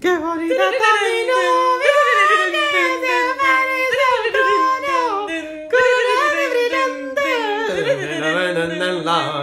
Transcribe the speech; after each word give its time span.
Qué 0.00 0.16
bonita 0.18 0.54
está 0.54 0.90
mi 1.04 1.20
novia, 1.28 1.96
que 2.72 2.84
se 3.00 3.12
parece 3.38 3.98
a 4.00 4.08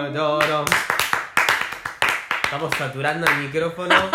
Antonio, 0.06 0.66
Estamos 2.44 2.72
saturando 2.78 3.28
el 3.28 3.38
micrófono. 3.38 3.96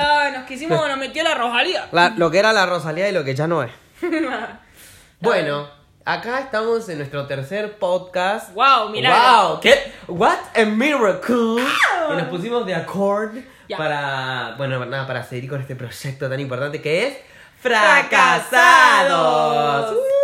Ah, 0.00 0.30
nos 0.32 0.44
quisimos, 0.46 0.86
nos 0.86 0.96
metió 0.98 1.24
la 1.24 1.34
Rosalía. 1.34 1.88
La- 1.90 2.10
lo 2.10 2.30
que 2.30 2.38
era 2.38 2.52
la 2.52 2.66
Rosalía 2.66 3.08
y 3.08 3.12
lo 3.12 3.24
que 3.24 3.34
ya 3.34 3.48
no 3.48 3.64
es. 3.64 3.72
Bueno, 5.20 5.68
acá 6.04 6.38
estamos 6.38 6.88
en 6.88 6.98
nuestro 6.98 7.26
tercer 7.26 7.78
podcast. 7.78 8.54
Wow, 8.54 8.90
milagro. 8.90 9.48
Wow, 9.48 9.60
¿qué? 9.60 9.92
What 10.06 10.38
a 10.54 10.64
miracle. 10.66 11.64
Y 12.12 12.16
nos 12.16 12.28
pusimos 12.28 12.64
de 12.66 12.74
accord 12.74 13.36
Ya. 13.68 13.76
para, 13.76 14.54
bueno, 14.56 14.84
nada, 14.86 15.06
para 15.06 15.22
seguir 15.22 15.48
con 15.50 15.60
este 15.60 15.76
proyecto 15.76 16.28
tan 16.28 16.40
importante 16.40 16.80
que 16.80 17.06
es 17.06 17.16
Fracasados. 17.60 18.52
Uh. 19.92 20.18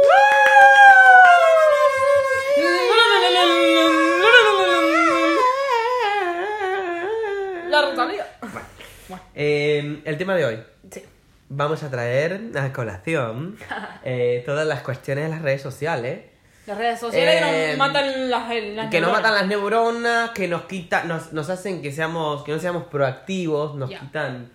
Eh, 9.35 10.01
el 10.05 10.17
tema 10.19 10.35
de 10.35 10.45
hoy. 10.45 10.63
Sí. 10.91 11.05
Vamos 11.49 11.83
a 11.83 11.91
traer 11.91 12.51
a 12.57 12.73
colación 12.73 13.57
eh, 14.05 14.43
todas 14.47 14.67
las 14.67 14.83
cuestiones 14.83 15.25
de 15.25 15.31
las 15.31 15.43
redes 15.43 15.63
sociales. 15.63 16.21
Las 16.67 16.79
redes 16.79 16.99
sociales 17.01 17.43
que 17.43 17.65
Eh, 17.65 17.69
nos 17.71 17.79
matan 17.79 18.31
las, 18.31 18.49
las 18.49 18.49
que 18.49 19.01
nos 19.01 19.11
neuronas. 19.11 19.13
matan 19.13 19.35
las 19.35 19.47
neuronas, 19.47 20.31
que 20.31 20.49
nos 20.49 20.63
quitan, 20.63 21.09
nos, 21.09 21.33
nos 21.33 21.51
hacen 21.51 21.83
que 21.83 21.93
seamos, 21.93 22.43
que 22.45 22.53
no 22.53 22.59
seamos 22.59 22.85
proactivos, 22.85 23.75
nos 23.75 23.91
quitan 23.91 24.51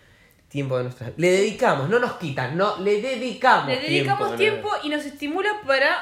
tiempo 0.47 0.77
de 0.77 0.85
nuestra 0.85 1.11
Le 1.17 1.29
dedicamos, 1.31 1.89
no 1.89 1.99
nos 1.99 2.13
quitan, 2.13 2.57
no, 2.57 2.77
le 2.79 2.99
dedicamos 3.01 3.67
Le 3.67 3.79
dedicamos 3.79 4.31
de 4.31 4.37
tiempo 4.37 4.69
y 4.83 4.89
nos 4.89 5.05
estimula 5.05 5.61
para 5.67 5.95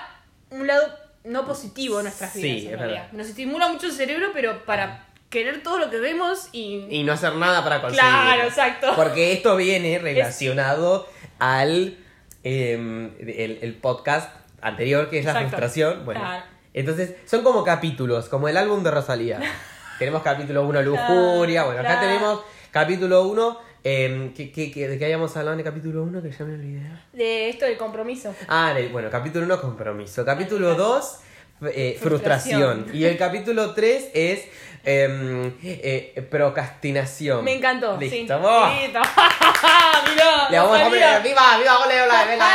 un 0.51 0.65
lado 0.65 0.87
no 1.25 1.45
positivo 1.45 1.97
de 1.97 2.03
nuestras 2.03 2.31
Sí, 2.31 2.41
vidas. 2.41 2.63
en 2.67 2.73
es 2.73 2.79
realidad. 2.79 3.11
Nos 3.11 3.27
estimula 3.27 3.67
mucho 3.67 3.87
el 3.87 3.91
cerebro, 3.91 4.27
pero 4.33 4.63
para 4.65 5.05
querer 5.29 5.61
todo 5.61 5.77
lo 5.77 5.89
que 5.89 5.97
vemos 5.99 6.47
y. 6.53 6.85
Y 6.89 7.03
no 7.03 7.11
hacer 7.11 7.33
nada 7.35 7.61
para 7.65 7.81
conseguirlo. 7.81 8.09
Claro, 8.09 8.43
exacto. 8.43 8.93
Porque 8.95 9.33
esto 9.33 9.57
viene 9.57 9.99
relacionado 10.01 11.05
al 11.39 11.97
em, 12.45 13.11
el, 13.19 13.59
el 13.61 13.73
podcast 13.73 14.33
anterior, 14.61 15.09
que 15.09 15.19
es 15.19 15.25
la 15.25 15.35
frustración. 15.39 16.05
Bueno, 16.05 16.19
Claro. 16.21 16.43
entonces 16.73 17.15
son 17.25 17.43
como 17.43 17.63
capítulos, 17.63 18.29
como 18.29 18.47
el 18.47 18.57
álbum 18.57 18.83
de 18.83 18.91
Rosalía. 18.91 19.39
tenemos 19.99 20.21
capítulo 20.23 20.63
1, 20.67 20.81
lujuria. 20.81 21.63
Bueno, 21.63 21.81
acá 21.81 21.99
tenemos 21.99 22.41
capítulo 22.71 23.23
1. 23.27 23.67
¿De 23.83 24.51
qué 24.53 24.99
habíamos 25.05 25.35
hablado 25.37 25.53
en 25.53 25.59
el 25.59 25.65
capítulo 25.65 26.03
1? 26.03 26.21
Que 26.21 26.31
ya 26.31 26.43
me 26.45 26.55
olvidé. 26.55 26.81
De 27.13 27.49
esto 27.49 27.65
del 27.65 27.77
compromiso. 27.77 28.33
Ah, 28.47 28.73
de- 28.75 28.89
bueno, 28.89 29.09
capítulo 29.09 29.45
1, 29.45 29.61
compromiso. 29.61 30.25
Capítulo 30.25 30.75
2, 30.75 31.19
frustración. 31.59 31.99
Frustración. 31.99 32.87
Y 32.93 33.05
el 33.05 33.17
capítulo 33.17 33.73
3 33.73 34.11
es 34.13 34.45
em, 34.83 35.53
eh, 35.63 36.27
procrastinación. 36.29 37.43
Me 37.43 37.53
encantó. 37.55 37.97
Listo, 37.97 38.15
sí. 38.15 38.25
vamos. 38.27 38.81
Listo. 38.81 38.99
Le 40.49 40.57
vamos 40.59 40.79
a 40.79 40.83
poner, 40.85 41.23
viva, 41.23 41.57
viva, 41.57 41.79
ole, 41.79 42.01
ole, 42.01 42.25
venga, 42.27 42.47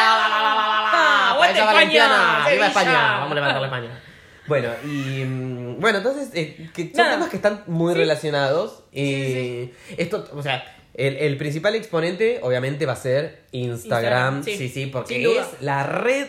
España, 1.55 2.48
viva. 2.50 2.67
España, 2.67 3.12
vamos 3.19 3.33
a 3.33 3.34
levantar 3.34 3.64
España. 3.64 4.00
Bueno, 4.47 4.70
y 4.84 5.25
mm, 5.25 5.80
bueno, 5.80 5.98
entonces, 5.98 6.30
eh, 6.34 6.69
que 6.75 6.84
son 6.89 6.97
Nada. 7.05 7.12
temas 7.12 7.28
que 7.28 7.36
están 7.36 7.62
muy 7.67 7.92
Sí. 7.95 7.98
relacionados. 8.00 8.84
Y 8.92 9.70
esto, 9.97 10.28
o 10.34 10.42
sea, 10.42 10.64
el, 10.95 11.17
el 11.17 11.36
principal 11.36 11.75
exponente, 11.75 12.41
obviamente, 12.42 12.84
va 12.86 12.95
a 12.95 12.97
ser 12.97 13.45
Instagram. 13.53 14.39
Instagram, 14.39 14.45
sí. 14.45 14.56
sí, 14.56 14.69
sí, 14.69 14.86
porque 14.86 15.39
es 15.39 15.47
la 15.61 15.84
red, 15.84 16.27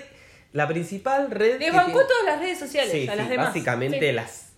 la 0.53 0.67
principal 0.67 1.29
red. 1.29 1.59
Le 1.59 1.65
que 1.65 1.71
bancó 1.71 1.91
tiene- 1.91 2.05
todas 2.07 2.25
las 2.25 2.39
redes 2.39 2.59
sociales 2.59 2.91
Sí, 2.91 3.07
a 3.07 3.15
las 3.15 3.25
sí, 3.25 3.31
demás. 3.31 3.47
básicamente 3.47 3.99
Sí. 3.99 4.11
las, 4.11 4.53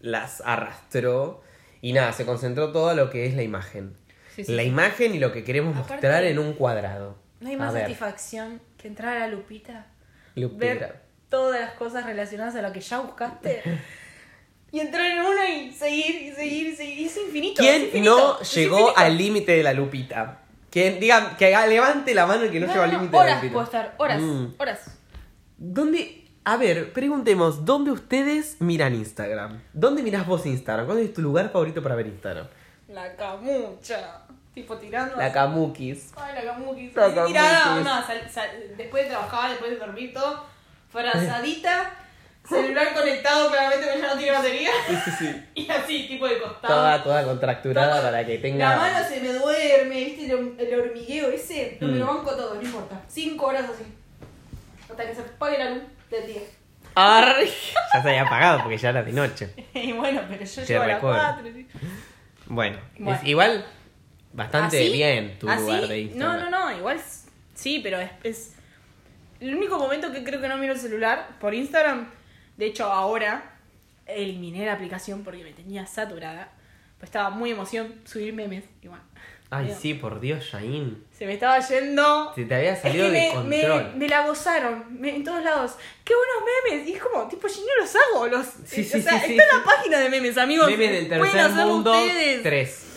las 0.00 0.42
arrastró. 0.44 1.42
Y 1.82 1.92
nada, 1.92 2.12
se 2.12 2.24
concentró 2.24 2.72
todo 2.72 2.94
lo 2.94 3.10
que 3.10 3.26
es 3.26 3.34
la 3.34 3.42
imagen. 3.42 3.94
La 4.48 4.62
imagen 4.62 5.14
y 5.14 5.18
lo 5.18 5.30
que 5.32 5.44
queremos 5.44 5.76
Aparte- 5.76 5.92
mostrar 5.94 6.24
en 6.24 6.38
un 6.38 6.54
cuadrado. 6.54 7.18
No 7.40 7.48
hay 7.50 7.56
más 7.56 7.72
satisfacción 7.74 8.60
que 8.78 8.88
entrar 8.88 9.16
a 9.16 9.20
la 9.20 9.28
lupita, 9.28 9.86
Lupita. 10.34 10.64
ver 10.66 11.00
todas 11.28 11.60
las 11.60 11.72
cosas 11.74 12.06
relacionadas 12.06 12.54
a 12.56 12.62
lo 12.62 12.72
que 12.72 12.80
ya 12.80 13.00
buscaste 13.00 13.62
y 14.72 14.80
entrar 14.80 15.06
en 15.10 15.20
una 15.20 15.48
y 15.50 15.72
seguir 15.72 16.22
y 16.22 16.32
seguir 16.32 16.66
y 16.68 16.76
seguir. 16.76 17.06
Es 17.06 17.16
infinito. 17.16 17.62
es 17.62 17.68
¿Quién 17.68 17.82
infinito, 17.84 18.16
no 18.16 18.40
es 18.40 18.54
llegó 18.54 18.78
infinito. 18.78 18.98
al 18.98 19.18
límite 19.18 19.52
de 19.52 19.62
la 19.62 19.72
lupita? 19.74 20.40
¿Quién, 20.70 20.98
diga, 20.98 21.36
que 21.36 21.54
levante 21.68 22.14
la 22.14 22.26
mano 22.26 22.42
el 22.44 22.50
que 22.50 22.58
no, 22.60 22.66
No, 22.66 22.72
llegó 22.72 22.84
al 22.84 22.90
límite 22.90 23.10
de 23.10 23.16
la 23.16 23.22
horas 23.22 23.36
lupita. 23.36 23.52
puedo 23.52 23.64
estar, 23.64 23.94
horas, 23.98 24.20
Mm. 24.20 24.46
horas. 24.58 24.98
¿Dónde? 25.56 26.20
A 26.44 26.56
ver, 26.58 26.92
preguntemos, 26.92 27.64
¿dónde 27.64 27.90
ustedes 27.90 28.60
miran 28.60 28.94
Instagram? 28.94 29.62
¿Dónde 29.72 30.02
mirás 30.02 30.26
vos 30.26 30.44
Instagram? 30.44 30.86
¿Cuál 30.86 30.98
es 30.98 31.14
tu 31.14 31.22
lugar 31.22 31.50
favorito 31.50 31.82
para 31.82 31.94
ver 31.94 32.06
Instagram? 32.06 32.46
La 32.88 33.14
camucha. 33.16 34.20
Tipo 34.54 34.76
tirando. 34.76 35.16
La 35.16 35.32
Kamukis. 35.32 36.12
Ay, 36.14 36.34
la 36.36 36.44
camuquis. 36.52 36.94
La 36.94 37.08
tirada, 37.26 37.64
camuquis. 37.64 37.84
no, 37.84 38.06
sal- 38.06 38.30
sal- 38.30 38.50
después 38.76 39.02
de 39.04 39.10
trabajar, 39.10 39.50
después 39.50 39.70
de 39.72 39.78
dormir 39.78 40.12
todo, 40.14 40.44
frazadita, 40.90 41.92
celular 42.48 42.94
conectado 42.94 43.48
claramente 43.50 43.86
porque 43.86 44.00
ya 44.00 44.08
no 44.14 44.16
tiene 44.18 44.32
batería. 44.36 44.70
Sí, 44.86 44.94
sí, 45.04 45.10
sí. 45.18 45.42
Y 45.56 45.70
así, 45.70 46.06
tipo 46.06 46.28
de 46.28 46.38
costado. 46.40 46.72
Toda, 46.74 47.02
toda 47.02 47.24
contracturada 47.24 47.94
Todo. 47.94 48.02
para 48.02 48.24
que 48.26 48.38
tenga... 48.38 48.70
La 48.70 48.76
mano 48.76 49.08
se 49.08 49.20
me 49.20 49.32
duerme, 49.32 50.04
¿viste? 50.04 50.26
El, 50.30 50.54
el 50.58 50.80
hormigueo 50.80 51.30
ese, 51.30 51.78
no 51.80 51.88
me 51.88 51.98
lo 51.98 52.04
Mm. 52.04 52.16
banco 52.16 52.36
todo, 52.36 52.54
no 52.54 52.62
importa. 52.62 53.00
Cinco 53.08 53.46
horas 53.46 53.64
así. 53.64 53.82
Hasta 54.90 55.06
que 55.06 55.14
se 55.14 55.20
apague 55.22 55.58
la 55.58 55.70
luz 55.70 55.82
del 56.10 56.26
día. 56.26 56.40
Arre. 56.94 57.48
Ya 57.94 58.02
se 58.02 58.08
había 58.08 58.22
apagado 58.22 58.60
porque 58.62 58.76
ya 58.78 58.90
era 58.90 59.02
de 59.02 59.12
noche. 59.12 59.50
Y 59.74 59.92
bueno, 59.92 60.20
pero 60.28 60.44
yo 60.44 60.62
llego 60.64 60.82
a 60.82 60.86
las 60.86 60.96
recuerdo. 60.96 61.18
cuatro. 61.20 61.52
¿sí? 61.52 61.66
Bueno, 62.46 62.78
Bueno. 62.98 63.18
es 63.20 63.26
igual 63.28 63.64
bastante 64.32 64.78
¿Así? 64.78 64.92
bien 64.92 65.38
tu 65.38 65.48
¿Así? 65.48 65.62
lugar 65.62 65.86
de 65.88 66.00
Instagram. 66.00 66.40
No, 66.40 66.50
no, 66.50 66.70
no, 66.70 66.76
igual 66.76 67.00
sí, 67.54 67.80
pero 67.82 67.98
es, 68.00 68.10
es 68.24 68.54
el 69.40 69.54
único 69.54 69.78
momento 69.78 70.10
que 70.12 70.24
creo 70.24 70.40
que 70.40 70.48
no 70.48 70.56
miro 70.56 70.72
el 70.74 70.78
celular 70.80 71.28
por 71.40 71.54
Instagram. 71.54 72.10
De 72.56 72.66
hecho, 72.66 72.84
ahora 72.90 73.58
eliminé 74.06 74.66
la 74.66 74.72
aplicación 74.74 75.22
porque 75.24 75.42
me 75.44 75.52
tenía 75.52 75.86
saturada. 75.86 76.48
Pues 76.98 77.08
estaba 77.08 77.30
muy 77.30 77.50
emoción 77.52 78.00
subir 78.04 78.32
memes. 78.34 78.64
Y 78.82 78.88
bueno, 78.88 79.02
Ay, 79.56 79.74
sí, 79.80 79.94
por 79.94 80.20
Dios, 80.20 80.44
Shain. 80.44 81.04
se 81.16 81.26
me 81.26 81.34
estaba 81.34 81.58
yendo. 81.60 82.32
Se 82.34 82.44
te 82.44 82.54
había 82.54 82.72
Es 82.72 82.82
salido 82.82 83.06
que 83.06 83.12
de 83.12 83.20
me, 83.20 83.32
control. 83.62 83.92
me 83.96 84.08
la 84.08 84.26
gozaron 84.26 84.84
me- 85.00 85.14
en 85.16 85.24
todos 85.24 85.42
lados. 85.44 85.72
¡Qué 86.04 86.12
buenos 86.14 86.42
memes! 86.72 86.88
Y 86.88 86.92
es 86.94 87.02
como, 87.02 87.28
tipo, 87.28 87.46
yo 87.48 87.54
no 87.60 87.82
los 87.82 87.94
hago. 87.96 88.26
Los, 88.28 88.46
Sí, 88.66 88.80
eh, 88.80 88.84
sí, 88.84 88.98
o 88.98 89.02
sea, 89.02 89.20
sí, 89.20 89.32
está 89.36 89.42
en 89.44 89.58
la 89.58 89.64
página 89.64 89.98
de 90.00 90.08
memes, 90.08 90.36
amigos. 90.38 90.68
Memes 90.70 90.90
del 90.90 91.08
tercer 91.08 91.50
mundo, 91.66 91.92
ustedes. 91.92 92.90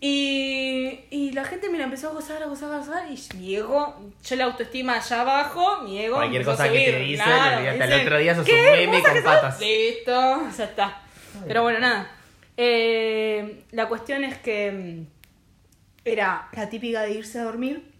Y, 0.00 1.00
y 1.10 1.32
la 1.32 1.44
gente 1.44 1.70
me 1.70 1.78
la 1.78 1.84
empezó 1.84 2.08
a 2.08 2.12
gozar, 2.12 2.42
a 2.42 2.46
gozar, 2.46 2.70
a 2.72 2.78
gozar. 2.78 3.04
Y 3.10 3.18
mi 3.38 3.54
ego, 3.56 4.10
yo 4.22 4.36
la 4.36 4.44
autoestima 4.44 4.96
allá 4.96 5.22
abajo, 5.22 5.80
mi 5.82 5.98
ego. 5.98 6.16
Cualquier 6.16 6.44
cosa 6.44 6.64
que 6.70 6.78
te 6.90 6.98
dicen, 7.00 7.24
claro, 7.24 7.60
dicen, 7.62 7.82
al 7.82 8.00
otro 8.02 8.18
día 8.18 8.34
sos 8.34 8.44
"¿Qué? 8.44 8.52
un 8.54 8.72
meme 8.72 9.00
¿Cosa 9.00 9.02
con 9.04 9.14
que 9.14 9.22
sos?". 9.22 9.34
patas. 9.34 9.60
Listo, 9.60 10.40
ya 10.58 10.64
está. 10.64 11.02
Pero 11.46 11.62
bueno, 11.62 11.78
nada. 11.78 12.10
Eh, 12.56 13.62
la 13.72 13.88
cuestión 13.88 14.24
es 14.24 14.36
que 14.38 14.70
mm, 14.72 15.13
era 16.04 16.48
la 16.52 16.68
típica 16.68 17.02
de 17.02 17.12
irse 17.12 17.38
a 17.38 17.44
dormir. 17.44 17.90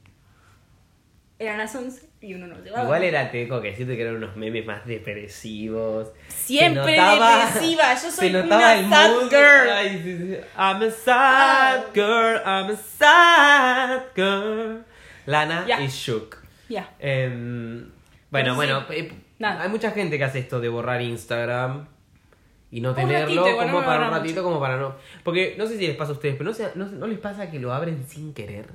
Eran 1.38 1.58
las 1.58 1.74
11 1.74 2.06
y 2.20 2.34
uno 2.34 2.46
no 2.46 2.62
se 2.62 2.70
va. 2.70 2.80
a 2.80 2.84
Igual 2.84 3.02
era 3.02 3.30
teco 3.30 3.60
que 3.60 3.74
siento 3.74 3.94
que 3.94 4.02
eran 4.02 4.16
unos 4.16 4.36
memes 4.36 4.64
más 4.64 4.86
depresivos. 4.86 6.12
Siempre 6.28 6.94
Se 6.94 7.00
notaba- 7.00 7.46
depresiva, 7.46 7.94
yo 7.94 8.00
soy 8.10 8.28
se 8.28 8.30
notaba 8.30 8.56
una 8.56 8.74
el 8.74 8.88
sad 8.88 9.10
mood. 9.10 9.28
girl. 9.30 9.70
Ay, 9.70 10.00
sí, 10.02 10.18
sí. 10.18 10.36
I'm 10.56 10.82
a 10.82 10.90
sad 10.90 11.80
girl, 11.92 12.36
I'm 12.46 12.70
a 12.70 12.76
sad 12.76 14.00
girl. 14.14 14.84
Lana 15.26 15.64
Ya. 15.66 15.80
y 15.80 15.88
Shook. 15.88 16.36
Ya. 16.68 16.94
Em, 16.98 17.90
bueno, 18.30 18.54
bueno, 18.54 18.84
eh, 18.90 19.12
hay 19.40 19.68
mucha 19.68 19.90
gente 19.90 20.16
que 20.18 20.24
hace 20.24 20.38
esto 20.38 20.60
de 20.60 20.68
borrar 20.68 21.02
Instagram 21.02 21.88
y 22.76 22.80
no 22.80 22.90
Un 22.90 22.94
tenerlo 22.96 23.42
ratito, 23.44 23.56
como 23.62 23.84
para 23.84 24.06
un 24.06 24.10
ratito, 24.12 24.42
como 24.42 24.58
para 24.60 24.76
no. 24.76 24.94
Porque 25.22 25.54
no 25.56 25.66
sé 25.66 25.78
si 25.78 25.86
les 25.86 25.96
pasa 25.96 26.10
a 26.10 26.14
ustedes, 26.14 26.34
pero 26.36 26.50
no, 26.50 26.54
sé- 26.56 26.72
no, 26.74 26.86
no 26.86 27.06
les 27.06 27.18
pasa 27.18 27.50
que 27.50 27.58
lo 27.60 27.72
abren 27.72 28.04
sin 28.08 28.34
querer. 28.34 28.66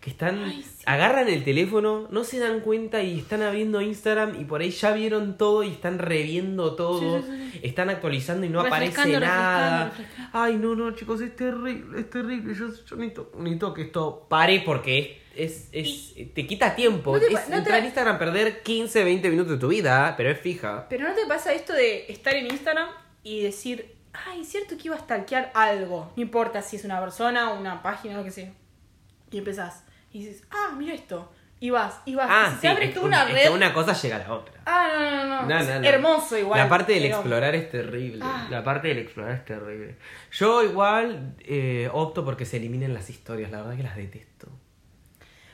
Que 0.00 0.10
están, 0.10 0.44
Ay, 0.44 0.62
sí. 0.62 0.82
agarran 0.84 1.26
el 1.28 1.42
teléfono, 1.42 2.06
no 2.10 2.22
se 2.22 2.38
dan 2.38 2.60
cuenta 2.60 3.02
y 3.02 3.18
están 3.18 3.42
abriendo 3.42 3.80
Instagram 3.80 4.38
y 4.40 4.44
por 4.44 4.60
ahí 4.60 4.70
ya 4.70 4.92
vieron 4.92 5.36
todo 5.38 5.62
y 5.64 5.70
están 5.70 5.98
reviendo 5.98 6.74
todo, 6.76 7.20
Sí, 7.22 7.26
sí, 7.26 7.50
sí, 7.54 7.60
están 7.62 7.88
actualizando 7.88 8.44
y 8.46 8.50
no 8.50 8.62
Refrescando, 8.62 9.16
aparece 9.16 9.34
nada. 9.34 9.84
refrescando. 9.86 10.30
Ay, 10.34 10.56
no, 10.56 10.74
no, 10.76 10.90
chicos, 10.94 11.20
es 11.22 11.34
terrible, 11.34 11.98
es 11.98 12.10
terrible. 12.10 12.54
Yo, 12.54 12.66
yo 12.68 12.96
necesito, 12.96 13.32
necesito 13.38 13.72
que 13.74 13.82
esto 13.82 14.26
pare 14.28 14.62
porque 14.64 15.22
es, 15.34 15.68
es, 15.72 16.12
es- 16.14 16.34
te 16.34 16.46
quita 16.46 16.76
tiempo. 16.76 17.14
¿No 17.14 17.18
te 17.18 17.32
es 17.32 17.46
te- 17.46 17.54
entrar 17.56 17.80
a 17.80 17.84
Instagram, 17.84 18.18
perder 18.18 18.62
15, 18.62 19.02
20 19.02 19.30
minutos 19.30 19.52
de 19.52 19.58
tu 19.58 19.68
vida, 19.68 20.14
pero 20.16 20.30
es 20.30 20.38
fija. 20.38 20.86
Pero 20.90 21.08
¿no 21.08 21.14
te 21.14 21.26
pasa 21.26 21.52
esto 21.54 21.72
de 21.72 22.04
estar 22.12 22.34
en 22.36 22.46
Instagram 22.46 22.88
y 23.28 23.42
decir, 23.42 23.94
ay, 24.12 24.40
es 24.42 24.48
cierto 24.48 24.76
que 24.76 24.84
iba 24.84 24.96
a 24.96 25.00
stalkear 25.00 25.50
algo? 25.54 26.12
No 26.16 26.22
importa 26.22 26.62
si 26.62 26.76
es 26.76 26.84
una 26.84 27.00
persona, 27.00 27.52
una 27.52 27.82
página, 27.82 28.16
lo 28.16 28.24
que 28.24 28.30
sea. 28.30 28.50
y 29.30 29.38
empezás. 29.38 29.84
Y 30.12 30.24
dices, 30.24 30.44
ah, 30.50 30.72
mira 30.76 30.94
esto. 30.94 31.32
Y 31.58 31.70
vas, 31.70 32.00
y 32.04 32.14
vas. 32.14 32.28
y 32.28 32.32
Ah, 32.32 32.46
se 32.50 32.54
sí, 32.56 32.60
te 32.60 32.68
abre 32.68 32.88
toda 32.88 33.06
una 33.06 33.22
es 33.28 33.32
red. 33.34 33.42
que 33.44 33.48
una 33.50 33.72
cosa 33.72 33.92
llega 33.94 34.16
a 34.16 34.18
la 34.20 34.32
otra. 34.34 34.54
Ah, 34.66 34.88
no, 34.92 35.00
no, 35.10 35.26
no. 35.42 35.46
No, 35.48 35.58
Es 35.58 35.66
no, 35.68 35.80
no. 35.80 35.86
Hermoso 35.88 36.38
igual. 36.38 36.60
La 36.60 36.68
parte 36.68 36.92
del 36.92 37.02
pero- 37.04 37.16
explorar 37.16 37.54
es 37.54 37.70
terrible. 37.70 38.20
Ah. 38.22 38.46
La 38.50 38.62
parte 38.62 38.88
del 38.88 38.98
explorar 38.98 39.32
es 39.36 39.44
terrible. 39.46 39.96
Yo 40.32 40.62
igual 40.62 41.34
eh, 41.40 41.88
opto 41.92 42.24
porque 42.26 42.44
se 42.44 42.58
eliminen 42.58 42.92
las 42.94 43.08
historias. 43.10 43.50
La 43.50 43.62
verdad 43.62 43.76
que 43.76 43.82
las 43.82 43.96
detesto. 43.96 44.48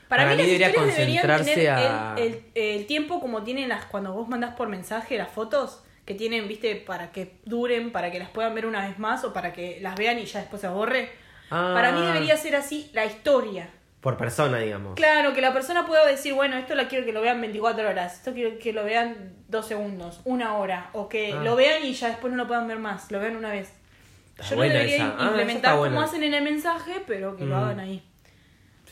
Para, 0.09 0.23
Para 0.25 0.35
mí, 0.35 0.35
mí 0.35 0.37
las 0.37 0.45
debería 0.47 0.67
historias 0.69 0.95
deberían 0.97 1.27
concentrarse 1.27 1.53
tener 1.55 1.69
a- 1.71 2.15
el, 2.17 2.23
el- 2.33 2.45
el 2.79 2.85
tiempo 2.85 3.19
como 3.19 3.43
tienen 3.43 3.69
las 3.69 3.85
cuando 3.85 4.13
vos 4.13 4.27
mandás 4.27 4.55
por 4.55 4.67
mensaje 4.69 5.17
las 5.17 5.29
fotos 5.29 5.83
que 6.05 6.13
tienen, 6.15 6.47
viste, 6.47 6.75
para 6.75 7.11
que 7.11 7.39
duren, 7.45 7.91
para 7.91 8.11
que 8.11 8.19
las 8.19 8.29
puedan 8.29 8.53
ver 8.55 8.65
una 8.65 8.85
vez 8.87 8.99
más 8.99 9.23
o 9.23 9.31
para 9.33 9.53
que 9.53 9.79
las 9.81 9.95
vean 9.95 10.19
y 10.19 10.25
ya 10.25 10.39
después 10.39 10.61
se 10.61 10.67
borre. 10.67 11.09
Ah. 11.49 11.71
Para 11.73 11.91
mí 11.91 12.01
debería 12.05 12.35
ser 12.37 12.55
así 12.55 12.89
la 12.93 13.05
historia. 13.05 13.69
Por 14.01 14.17
persona, 14.17 14.57
digamos. 14.59 14.95
Claro, 14.95 15.33
que 15.33 15.39
la 15.39 15.53
persona 15.53 15.85
pueda 15.85 16.05
decir, 16.05 16.33
bueno, 16.33 16.57
esto 16.57 16.75
la 16.75 16.89
quiero 16.89 17.05
que 17.05 17.13
lo 17.13 17.21
vean 17.21 17.39
24 17.39 17.87
horas, 17.89 18.15
esto 18.17 18.33
quiero 18.33 18.59
que 18.59 18.73
lo 18.73 18.83
vean 18.83 19.33
dos 19.47 19.65
segundos, 19.65 20.19
una 20.25 20.57
hora, 20.57 20.89
o 20.91 21.07
que 21.07 21.31
Ah. 21.31 21.41
lo 21.41 21.55
vean 21.55 21.85
y 21.85 21.93
ya 21.93 22.07
después 22.09 22.31
no 22.31 22.37
lo 22.37 22.47
puedan 22.47 22.67
ver 22.67 22.79
más, 22.79 23.09
lo 23.11 23.19
vean 23.21 23.37
una 23.37 23.51
vez. 23.51 23.71
Está 24.31 24.43
Yo 24.43 24.49
lo 24.51 24.55
buena 24.57 24.73
debería 24.73 24.95
esa. 24.97 25.15
Ah, 25.19 25.25
implementar 25.27 25.77
como 25.77 26.01
hacen 26.01 26.23
en 26.23 26.33
el 26.33 26.43
mensaje, 26.43 27.01
pero 27.07 27.37
que 27.37 27.45
lo 27.45 27.55
Mm. 27.55 27.63
hagan 27.63 27.79
ahí. 27.79 28.03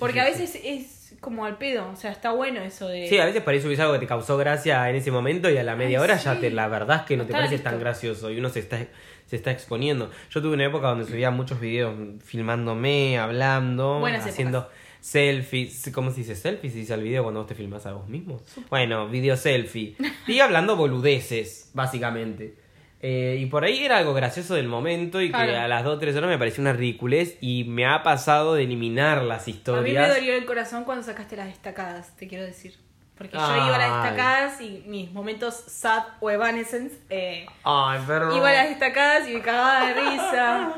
Porque 0.02 0.20
a 0.20 0.26
veces 0.26 0.60
es 0.64 1.14
como 1.22 1.46
al 1.46 1.58
pedo, 1.58 1.88
o 1.90 1.96
sea, 1.96 2.12
está 2.12 2.32
bueno 2.32 2.62
eso 2.62 2.88
de... 2.88 3.08
Sí, 3.08 3.20
a 3.20 3.26
veces 3.26 3.44
por 3.44 3.54
ahí 3.54 3.62
subís 3.62 3.80
algo 3.80 3.94
que 3.94 4.00
te 4.00 4.08
causó 4.08 4.38
gracia 4.38 4.90
en 4.90 4.96
ese 4.96 5.12
momento 5.12 5.50
y 5.50 5.58
a 5.58 5.64
la 5.64 5.76
media 5.76 6.00
Ay, 6.00 6.04
hora 6.04 6.18
ya 6.18 6.40
te, 6.40 6.50
la 6.50 6.68
verdad 6.68 7.02
es 7.02 7.04
que 7.04 7.16
no 7.16 7.26
te 7.26 7.34
parece 7.34 7.54
listo. 7.54 7.70
tan 7.70 7.80
gracioso 7.80 8.32
y 8.32 8.40
uno 8.40 8.50
se 8.50 8.60
está, 8.60 8.80
se 9.28 9.36
está 9.36 9.52
exponiendo. 9.52 10.10
Yo 10.32 10.42
tuve 10.42 10.56
una 10.56 10.66
época 10.66 10.88
donde 10.88 11.06
subía 11.06 11.30
muchos 11.30 11.60
videos 11.60 11.94
filmándome, 12.26 13.20
hablando, 13.20 14.00
Buenas 14.00 14.26
haciendo 14.26 14.68
selfies. 15.00 15.92
¿Cómo 15.94 16.10
se 16.12 16.18
dice 16.22 16.36
selfies? 16.36 16.74
Se 16.74 16.80
dice 16.80 16.94
al 16.94 17.04
video 17.04 17.22
cuando 17.24 17.42
vos 17.42 17.48
te 17.48 17.56
filmás 17.56 17.86
a 17.86 17.94
vos 17.94 18.08
mismo. 18.08 18.42
Bueno, 18.70 19.08
video 19.08 19.38
selfie. 19.38 19.96
Y 20.28 20.40
hablando 20.40 20.76
boludeces, 20.76 21.70
básicamente. 21.74 22.56
Eh, 23.04 23.38
y 23.40 23.48
por 23.48 23.64
ahí 23.64 23.84
era 23.84 23.98
algo 23.98 24.14
gracioso 24.14 24.54
del 24.54 24.68
momento 24.68 25.20
y 25.22 25.32
que 25.32 25.36
a 25.38 25.68
las 25.68 25.84
2 25.84 25.96
o 25.96 26.00
3 26.00 26.16
horas 26.18 26.30
me 26.30 26.38
pareció 26.38 26.62
una 26.62 26.74
ridiculez 26.74 27.36
y 27.42 27.64
me 27.64 27.88
ha 27.88 28.04
pasado 28.04 28.54
de 28.54 28.64
eliminar 28.64 29.24
las 29.24 29.44
A 29.44 29.46
mí 29.48 29.52
historias. 29.54 30.08
me 30.08 30.14
dolió 30.16 30.36
el 30.36 30.46
corazón 30.46 30.84
cuando 30.84 31.04
sacaste 31.04 31.36
las 31.36 31.48
destacadas, 31.48 32.16
te 32.16 32.28
quiero 32.28 32.44
decir. 32.46 32.76
Porque 33.18 33.38
yo 33.38 33.44
iba 33.56 33.76
a 33.76 33.78
las 33.78 34.04
destacadas 34.04 34.62
y 34.62 34.84
mis 34.88 35.12
momentos 35.12 35.54
sad 35.56 36.04
o 36.20 36.30
evanescence, 36.32 36.98
eh, 37.10 37.46
Ay, 37.64 38.00
perdón. 38.06 38.36
iba 38.38 38.50
a 38.50 38.54
las 38.54 38.70
destacadas 38.70 39.28
y 39.30 39.34
me 39.34 39.42
cagaba 39.42 39.88
de 39.88 39.94
risa. 39.94 40.76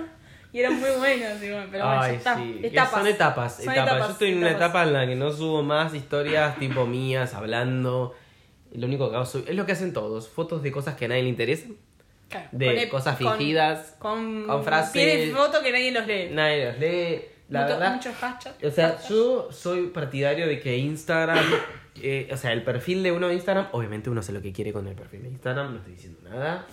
Y 0.54 0.60
eran 0.60 0.80
muy 0.80 0.90
buenos, 1.00 1.30
pero 1.42 1.56
bueno, 1.56 1.80
ya 1.80 2.02
Ay, 2.02 2.16
está. 2.16 2.36
sí. 2.38 2.60
Etapas. 2.64 2.92
Son 2.92 3.08
etapas, 3.08 3.56
Son 3.64 3.74
etapas. 3.74 3.98
Yo 4.08 4.12
estoy 4.14 4.32
en 4.34 4.38
una 4.38 4.52
etapa 4.52 4.84
en 4.84 4.94
la 4.94 5.08
que 5.08 5.16
no 5.16 5.32
subo 5.32 5.64
más 5.64 5.94
historias 5.96 6.58
tipo 6.60 6.86
mías, 6.86 7.34
hablando. 7.34 8.14
Lo 8.74 8.88
único 8.88 9.10
que 9.10 9.16
hago 9.16 9.26
es 9.26 9.56
lo 9.56 9.66
que 9.66 9.72
hacen 9.72 9.94
todos, 9.94 10.30
fotos 10.30 10.62
de 10.64 10.72
cosas 10.72 10.96
que 10.96 11.06
a 11.06 11.08
nadie 11.08 11.24
le 11.24 11.30
interesan, 11.30 11.76
Claro, 12.34 12.50
de 12.52 12.90
con 12.90 13.00
cosas 13.00 13.18
fingidas, 13.18 13.96
Con, 14.00 14.46
con 14.48 14.64
frases- 14.64 14.92
Tienes 14.94 15.32
foto 15.36 15.62
que 15.62 15.72
nadie 15.72 15.92
los 15.92 16.08
lee. 16.08 16.30
nadie 16.32 16.66
los 16.66 16.80
lee. 16.80 17.22
La 17.50 17.62
Mucho- 17.64 17.74
verdad, 17.74 17.96
Muchos 17.96 18.16
hashtags. 18.16 18.64
o 18.64 18.72
sea, 18.72 18.98
yo 19.08 19.52
soy 19.52 19.88
partidario 19.88 20.48
de 20.48 20.60
que 20.60 20.78
Instagram, 20.78 21.44
eh, 22.02 22.28
o 22.32 22.38
sea, 22.38 22.52
el 22.54 22.64
perfil 22.64 23.04
de 23.04 23.12
uno 23.12 23.28
de 23.28 23.36
Instagram, 23.36 23.68
obviamente 23.74 24.10
uno 24.10 24.22
hace 24.22 24.32
lo 24.32 24.42
que 24.42 24.52
quiere 24.52 24.74
con 24.74 24.88
el 24.88 24.96
perfil 24.96 25.24
de 25.24 25.30
Instagram, 25.30 25.72
no 25.72 25.78
estoy 25.78 25.94
diciendo 25.94 26.20
nada, 26.24 26.66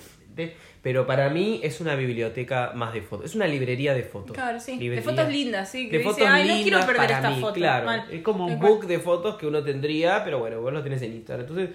pero 0.82 1.06
para 1.06 1.28
mí 1.28 1.60
es 1.62 1.80
una 1.80 1.94
biblioteca 1.94 2.72
más 2.74 2.94
de 2.94 3.02
fotos, 3.02 3.26
es 3.26 3.34
una 3.34 3.46
librería 3.46 3.92
de 3.92 4.02
fotos. 4.02 4.32
Claro, 4.32 4.58
sí. 4.58 4.72
Librería. 4.72 4.96
De 4.96 5.02
fotos 5.02 5.28
lindas, 5.32 5.70
sí. 5.70 5.88
Que 5.88 5.98
de 5.98 6.04
dice, 6.04 6.10
fotos 6.10 6.26
ay, 6.28 6.42
no 6.42 6.54
lindas 6.54 6.62
quiero 6.62 6.80
perder 6.80 6.96
para 6.96 7.16
esta 7.16 7.30
mí, 7.30 7.40
foto. 7.40 7.52
claro. 7.54 7.86
Mal. 7.86 8.06
Es 8.10 8.22
como 8.22 8.46
un 8.46 8.58
book 8.58 8.86
de 8.86 8.98
fotos 8.98 9.36
que 9.36 9.46
uno 9.46 9.62
tendría, 9.62 10.24
pero 10.24 10.38
bueno, 10.38 10.60
vos 10.60 10.72
lo 10.72 10.82
tenés 10.82 11.02
en 11.02 11.12
Instagram. 11.14 11.46
Entonces, 11.46 11.70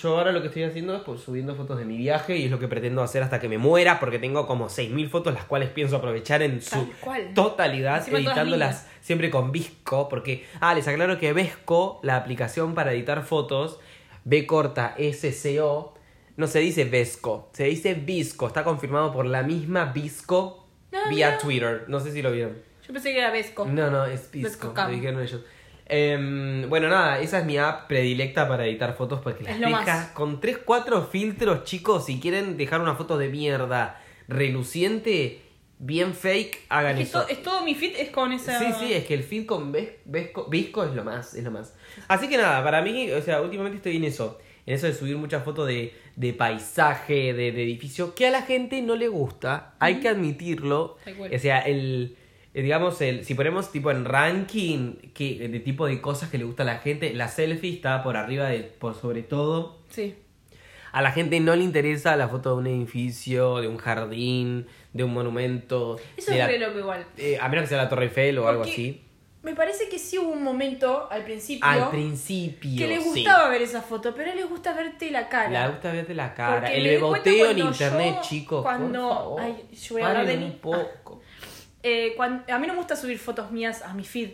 yo 0.00 0.16
ahora 0.18 0.32
lo 0.32 0.40
que 0.40 0.48
estoy 0.48 0.62
haciendo 0.62 0.94
es 0.96 1.02
pues, 1.02 1.20
subiendo 1.20 1.54
fotos 1.56 1.78
de 1.78 1.84
mi 1.84 1.96
viaje 1.96 2.36
y 2.36 2.44
es 2.44 2.50
lo 2.50 2.58
que 2.58 2.68
pretendo 2.68 3.02
hacer 3.02 3.22
hasta 3.22 3.40
que 3.40 3.48
me 3.48 3.58
muera, 3.58 3.98
porque 3.98 4.18
tengo 4.18 4.46
como 4.46 4.68
6.000 4.68 5.08
fotos, 5.08 5.34
las 5.34 5.44
cuales 5.44 5.70
pienso 5.70 5.96
aprovechar 5.96 6.42
en 6.42 6.62
su 6.62 6.88
totalidad, 7.34 7.98
Encima 7.98 8.18
editándolas 8.18 8.74
lindas. 8.82 8.88
siempre 9.00 9.30
con 9.30 9.50
Visco, 9.50 10.08
porque, 10.08 10.44
ah, 10.60 10.74
les 10.74 10.86
aclaro 10.86 11.18
que 11.18 11.32
Vesco, 11.32 12.00
la 12.02 12.16
aplicación 12.16 12.74
para 12.74 12.92
editar 12.92 13.22
fotos, 13.24 13.80
B 14.24 14.46
corta 14.46 14.94
SCO, 14.98 15.93
no 16.36 16.46
se 16.46 16.58
dice 16.60 16.84
Vesco, 16.84 17.50
se 17.52 17.64
dice 17.64 17.94
Visco, 17.94 18.46
está 18.46 18.64
confirmado 18.64 19.12
por 19.12 19.26
la 19.26 19.42
misma 19.42 19.86
Visco 19.86 20.66
vía. 21.10 21.38
Twitter, 21.38 21.84
no 21.88 22.00
sé 22.00 22.12
si 22.12 22.22
lo 22.22 22.32
vieron. 22.32 22.56
Yo 22.86 22.92
pensé 22.92 23.12
que 23.12 23.18
era 23.18 23.30
Vesco. 23.30 23.64
No, 23.66 23.90
no, 23.90 24.04
es 24.06 24.28
Cam. 24.74 24.90
Lo 24.90 24.96
dijeron 24.96 25.22
ellos. 25.22 25.40
Em, 25.86 26.68
bueno, 26.70 26.88
nada, 26.88 27.18
esa 27.20 27.40
es 27.40 27.44
mi 27.44 27.58
app 27.58 27.88
predilecta 27.88 28.48
para 28.48 28.64
editar 28.66 28.94
fotos 28.96 29.20
porque 29.22 29.44
las 29.44 29.54
Es 29.54 29.60
lo 29.60 29.68
deja 29.68 29.82
más. 29.84 30.06
con 30.08 30.40
3, 30.40 30.58
4 30.64 31.02
filtros, 31.04 31.64
chicos. 31.64 32.06
Si 32.06 32.20
quieren 32.20 32.56
dejar 32.56 32.80
una 32.80 32.94
foto 32.94 33.18
de 33.18 33.28
mierda 33.28 34.00
reluciente, 34.28 35.42
bien 35.78 36.14
fake, 36.14 36.66
hagan 36.68 36.92
Es, 36.92 36.96
que 36.96 37.02
eso. 37.04 37.22
to- 37.22 37.28
es 37.28 37.42
todo 37.42 37.64
mi 37.64 37.74
fit 37.74 37.94
es 37.98 38.10
con 38.10 38.32
esa. 38.32 38.58
Sí, 38.58 38.66
sí, 38.78 38.92
es 38.94 39.04
que 39.04 39.14
el 39.14 39.22
feed 39.22 39.46
con 39.46 39.72
Vesco, 39.72 40.46
Visco 40.48 40.84
es 40.84 40.94
lo 40.94 41.04
más, 41.04 41.34
es 41.34 41.44
lo 41.44 41.50
más. 41.50 41.74
Así 42.08 42.28
que 42.28 42.36
nada, 42.36 42.62
para 42.64 42.80
mí, 42.82 43.10
o 43.10 43.20
sea, 43.22 43.40
últimamente 43.42 43.76
estoy 43.78 43.96
en 43.96 44.04
eso. 44.04 44.38
En 44.66 44.74
eso 44.74 44.86
de 44.86 44.94
subir 44.94 45.16
muchas 45.16 45.44
fotos 45.44 45.66
de, 45.68 45.92
de 46.16 46.32
paisaje, 46.32 47.34
de, 47.34 47.52
de 47.52 47.62
edificio, 47.62 48.14
que 48.14 48.26
a 48.26 48.30
la 48.30 48.42
gente 48.42 48.80
no 48.82 48.96
le 48.96 49.08
gusta, 49.08 49.74
hay 49.78 49.96
que 50.00 50.08
admitirlo. 50.08 50.96
O 51.34 51.38
sea, 51.38 51.60
el, 51.60 52.16
eh, 52.54 52.62
digamos, 52.62 53.00
el, 53.02 53.24
si 53.24 53.34
ponemos 53.34 53.70
tipo 53.72 53.90
en 53.90 54.04
ranking 54.06 54.94
que, 55.12 55.48
de 55.48 55.60
tipo 55.60 55.86
de 55.86 56.00
cosas 56.00 56.30
que 56.30 56.38
le 56.38 56.44
gusta 56.44 56.62
a 56.62 56.66
la 56.66 56.78
gente, 56.78 57.12
la 57.12 57.28
selfie 57.28 57.74
está 57.74 58.02
por 58.02 58.16
arriba 58.16 58.48
de, 58.48 58.60
por 58.60 58.94
sobre 58.94 59.22
todo. 59.22 59.78
Sí. 59.90 60.14
A 60.92 61.02
la 61.02 61.10
gente 61.10 61.40
no 61.40 61.56
le 61.56 61.64
interesa 61.64 62.16
la 62.16 62.28
foto 62.28 62.50
de 62.54 62.56
un 62.56 62.66
edificio, 62.68 63.56
de 63.60 63.66
un 63.66 63.78
jardín, 63.78 64.66
de 64.92 65.02
un 65.04 65.12
monumento. 65.12 65.98
Eso 66.16 66.32
es 66.32 66.46
re 66.46 66.58
loco 66.58 66.78
igual. 66.78 67.04
eh, 67.18 67.36
a 67.40 67.48
menos 67.48 67.64
que 67.64 67.70
sea 67.70 67.78
la 67.78 67.88
Torre 67.88 68.04
Eiffel 68.04 68.38
o 68.38 68.48
algo 68.48 68.62
así. 68.62 69.02
Me 69.44 69.54
parece 69.54 69.88
que 69.88 69.98
sí 69.98 70.18
hubo 70.18 70.30
un 70.32 70.42
momento 70.42 71.06
al 71.10 71.22
principio. 71.22 71.64
Al 71.68 71.90
principio. 71.90 72.78
que 72.88 72.98
sí. 73.00 73.04
gustaba 73.04 73.48
ver 73.50 73.62
esa 73.62 73.82
foto, 73.82 74.14
pero 74.14 74.34
les 74.34 74.48
gusta 74.48 74.72
verte 74.72 75.10
la 75.10 75.28
cara. 75.28 75.66
Le 75.66 75.68
gusta 75.72 75.92
verte 75.92 76.14
la 76.14 76.34
cara. 76.34 76.60
Porque 76.62 76.76
el 76.78 76.84
beboteo 76.84 77.50
en 77.50 77.58
internet, 77.58 78.14
yo- 78.16 78.22
chicos. 78.22 78.62
cuando- 78.62 79.08
Por 79.08 79.16
favor. 79.18 79.40
ay, 79.42 79.64
yo 79.72 79.94
voy 79.94 80.02
a 80.02 80.06
hablar 80.08 80.26
de 80.26 80.36
un. 80.38 80.58
Eh, 81.86 82.16
a 82.18 82.58
mí 82.58 82.66
no 82.66 82.72
me 82.72 82.78
gusta 82.78 82.96
subir 82.96 83.18
fotos 83.18 83.50
mías 83.50 83.82
a 83.82 83.92
mi 83.92 84.04
feed. 84.04 84.30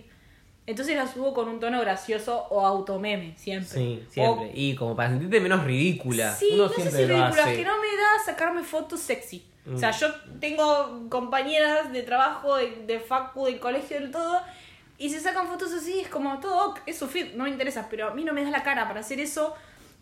Entonces 0.66 0.94
las 0.94 1.10
subo 1.10 1.34
con 1.34 1.48
un 1.48 1.58
tono 1.58 1.80
gracioso 1.80 2.46
o 2.50 2.64
automeme, 2.64 3.34
siempre. 3.36 3.68
Sí, 3.68 4.04
siempre. 4.08 4.52
Y 4.54 4.76
como 4.76 4.94
para 4.94 5.08
sentirte 5.08 5.40
menos 5.40 5.64
ridícula. 5.64 6.32
Sí, 6.32 6.50
Uno 6.52 6.68
no 6.68 6.72
sé 6.72 6.82
si 6.88 6.96
ridícula, 7.06 7.44
que 7.52 7.64
no 7.64 7.72
me 7.80 7.88
da 7.96 8.24
sacarme 8.24 8.62
fotos 8.62 9.00
sexy. 9.00 9.44
O 9.74 9.76
sea, 9.76 9.90
Mm. 9.90 9.94
yo 10.00 10.08
tengo 10.38 11.06
compañeras 11.08 11.92
de 11.92 12.02
trabajo, 12.04 12.56
de, 12.56 12.84
de 12.86 13.00
facu, 13.00 13.46
del 13.46 13.58
colegio, 13.58 14.00
de 14.00 14.08
todo, 14.08 14.40
y 15.00 15.08
se 15.10 15.18
sacan 15.18 15.48
fotos 15.48 15.72
así, 15.72 15.98
es 16.00 16.08
como 16.08 16.38
todo, 16.40 16.68
ok, 16.70 16.80
es 16.86 16.98
su 16.98 17.08
feed, 17.08 17.34
no 17.34 17.44
me 17.44 17.50
interesa, 17.50 17.88
pero 17.90 18.08
a 18.10 18.14
mí 18.14 18.22
no 18.22 18.32
me 18.32 18.44
da 18.44 18.50
la 18.50 18.62
cara 18.62 18.86
para 18.86 19.00
hacer 19.00 19.18
eso, 19.18 19.54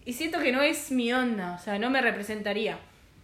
y 0.04 0.12
siento 0.12 0.40
que 0.40 0.52
no 0.52 0.60
es 0.60 0.90
mi 0.90 1.12
onda, 1.12 1.56
o 1.58 1.62
sea, 1.62 1.78
no 1.78 1.88
me 1.88 2.02
representaría. 2.02 2.78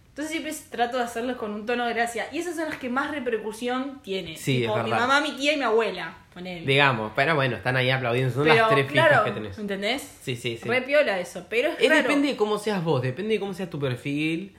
Entonces 0.09 0.31
siempre 0.31 0.53
trato 0.69 0.95
de 0.97 1.03
hacerlos 1.03 1.35
con 1.35 1.51
un 1.53 1.65
tono 1.65 1.85
de 1.85 1.93
gracia, 1.93 2.27
y 2.31 2.39
esas 2.39 2.55
son 2.55 2.69
las 2.69 2.77
que 2.77 2.87
más 2.89 3.11
repercusión 3.11 3.99
tienen. 4.01 4.37
Sí, 4.37 4.61
Tipo, 4.61 4.77
es 4.77 4.83
mi 4.85 4.91
verdad. 4.91 5.07
mamá, 5.07 5.19
mi 5.19 5.35
tía 5.35 5.51
y 5.53 5.57
mi 5.57 5.63
abuela, 5.63 6.15
ponele. 6.33 6.65
Digamos, 6.65 7.11
pero 7.13 7.35
bueno, 7.35 7.57
están 7.57 7.75
ahí 7.75 7.89
aplaudiendo. 7.89 8.33
Son 8.33 8.43
pero, 8.45 8.55
las 8.55 8.69
tres 8.69 8.87
fijas 8.89 9.07
claro, 9.09 9.25
que 9.25 9.31
tenés. 9.31 9.57
¿entendés? 9.59 10.17
Sí, 10.21 10.37
sí, 10.37 10.57
sí. 10.57 10.69
Re 10.69 10.81
piola 10.83 11.19
eso, 11.19 11.45
pero 11.49 11.71
es 11.77 11.89
raro. 11.89 12.01
depende 12.03 12.29
de 12.29 12.37
cómo 12.37 12.57
seas 12.57 12.81
vos, 12.81 13.01
depende 13.01 13.33
de 13.33 13.39
cómo 13.41 13.53
sea 13.53 13.69
tu 13.69 13.77
perfil. 13.77 14.55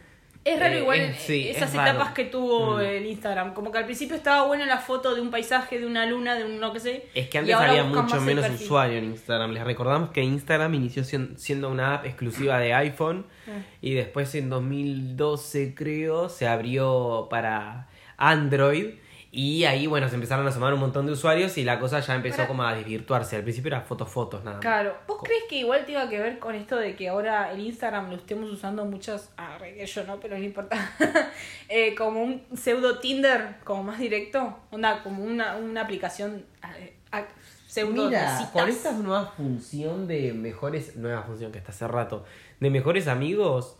Es 0.46 0.60
raro 0.60 0.74
Eh, 0.74 0.78
igual 0.78 1.14
sí, 1.18 1.48
esas 1.48 1.70
es 1.70 1.74
raro. 1.76 1.90
etapas 1.90 2.14
que 2.14 2.24
tuvo 2.24 2.76
Mm. 2.76 2.80
el 2.80 3.06
Instagram. 3.06 3.52
Como 3.52 3.72
que 3.72 3.78
al 3.78 3.84
principio 3.84 4.14
estaba 4.14 4.46
buena 4.46 4.64
la 4.64 4.78
foto 4.78 5.12
de 5.14 5.20
un 5.20 5.30
paisaje, 5.30 5.80
de 5.80 5.86
una 5.86 6.06
luna, 6.06 6.36
de 6.36 6.44
un 6.44 6.60
no 6.60 6.72
que 6.72 6.78
sé. 6.78 7.06
Es 7.14 7.28
que 7.28 7.38
antes 7.38 7.52
había 7.54 7.82
mucho 7.82 8.20
menos 8.20 8.48
usuario 8.50 8.98
en 8.98 9.04
Instagram. 9.06 9.50
Les 9.50 9.64
recordamos 9.64 10.10
que 10.10 10.22
Instagram 10.22 10.72
inició 10.74 11.02
sien- 11.02 11.36
siendo 11.36 11.68
una 11.68 11.94
app 11.96 12.06
exclusiva 12.06 12.58
de 12.60 12.72
iPhone 12.74 13.26
Ah. 13.48 13.60
y 13.82 13.94
después 13.94 14.32
en 14.36 14.48
2012 14.48 15.74
creo 15.74 16.28
se 16.28 16.46
abrió 16.46 17.26
para 17.28 17.88
Android 18.16 18.94
y 19.36 19.66
ahí 19.66 19.86
bueno 19.86 20.08
se 20.08 20.14
empezaron 20.14 20.46
a 20.46 20.50
sumar 20.50 20.72
un 20.72 20.80
montón 20.80 21.04
de 21.04 21.12
usuarios 21.12 21.58
y 21.58 21.64
la 21.64 21.78
cosa 21.78 22.00
ya 22.00 22.14
empezó 22.14 22.46
como 22.46 22.62
a 22.62 22.74
desvirtuarse. 22.74 23.36
Al 23.36 23.42
principio 23.42 23.68
era 23.68 23.82
fotos 23.82 24.08
fotos 24.08 24.42
nada 24.42 24.56
más. 24.56 24.62
Claro. 24.62 24.96
¿Vos 25.06 25.18
crees 25.22 25.42
que 25.46 25.56
igual 25.56 25.84
tenga 25.84 26.08
que 26.08 26.18
ver 26.18 26.38
con 26.38 26.54
esto 26.54 26.76
de 26.76 26.96
que 26.96 27.10
ahora 27.10 27.52
el 27.52 27.60
Instagram 27.60 28.08
lo 28.08 28.16
estemos 28.16 28.50
usando 28.50 28.86
muchas. 28.86 29.30
Ah, 29.36 29.58
re 29.58 29.74
que 29.74 29.84
yo 29.84 30.04
no, 30.04 30.18
pero 30.20 30.38
no 30.38 30.44
importa. 30.44 30.76
Eh, 31.68 31.96
como 31.96 32.22
un 32.22 32.42
pseudo 32.54 33.00
Tinder, 33.00 33.56
como 33.64 33.82
más 33.82 33.98
directo. 33.98 34.56
Onda, 34.70 35.02
como 35.02 35.24
una, 35.24 35.56
una 35.56 35.82
aplicación 35.82 36.46
eh, 36.78 36.96
ah, 37.10 37.24
pseudo 37.66 38.06
Mira, 38.06 38.38
citas. 38.38 38.52
con 38.52 38.68
esta 38.68 38.92
nueva 38.92 39.26
función 39.36 40.06
de 40.06 40.32
mejores, 40.32 40.96
nueva 40.96 41.24
función 41.24 41.52
que 41.52 41.58
está 41.58 41.72
hace 41.72 41.86
rato, 41.88 42.24
de 42.60 42.70
mejores 42.70 43.08
amigos, 43.08 43.76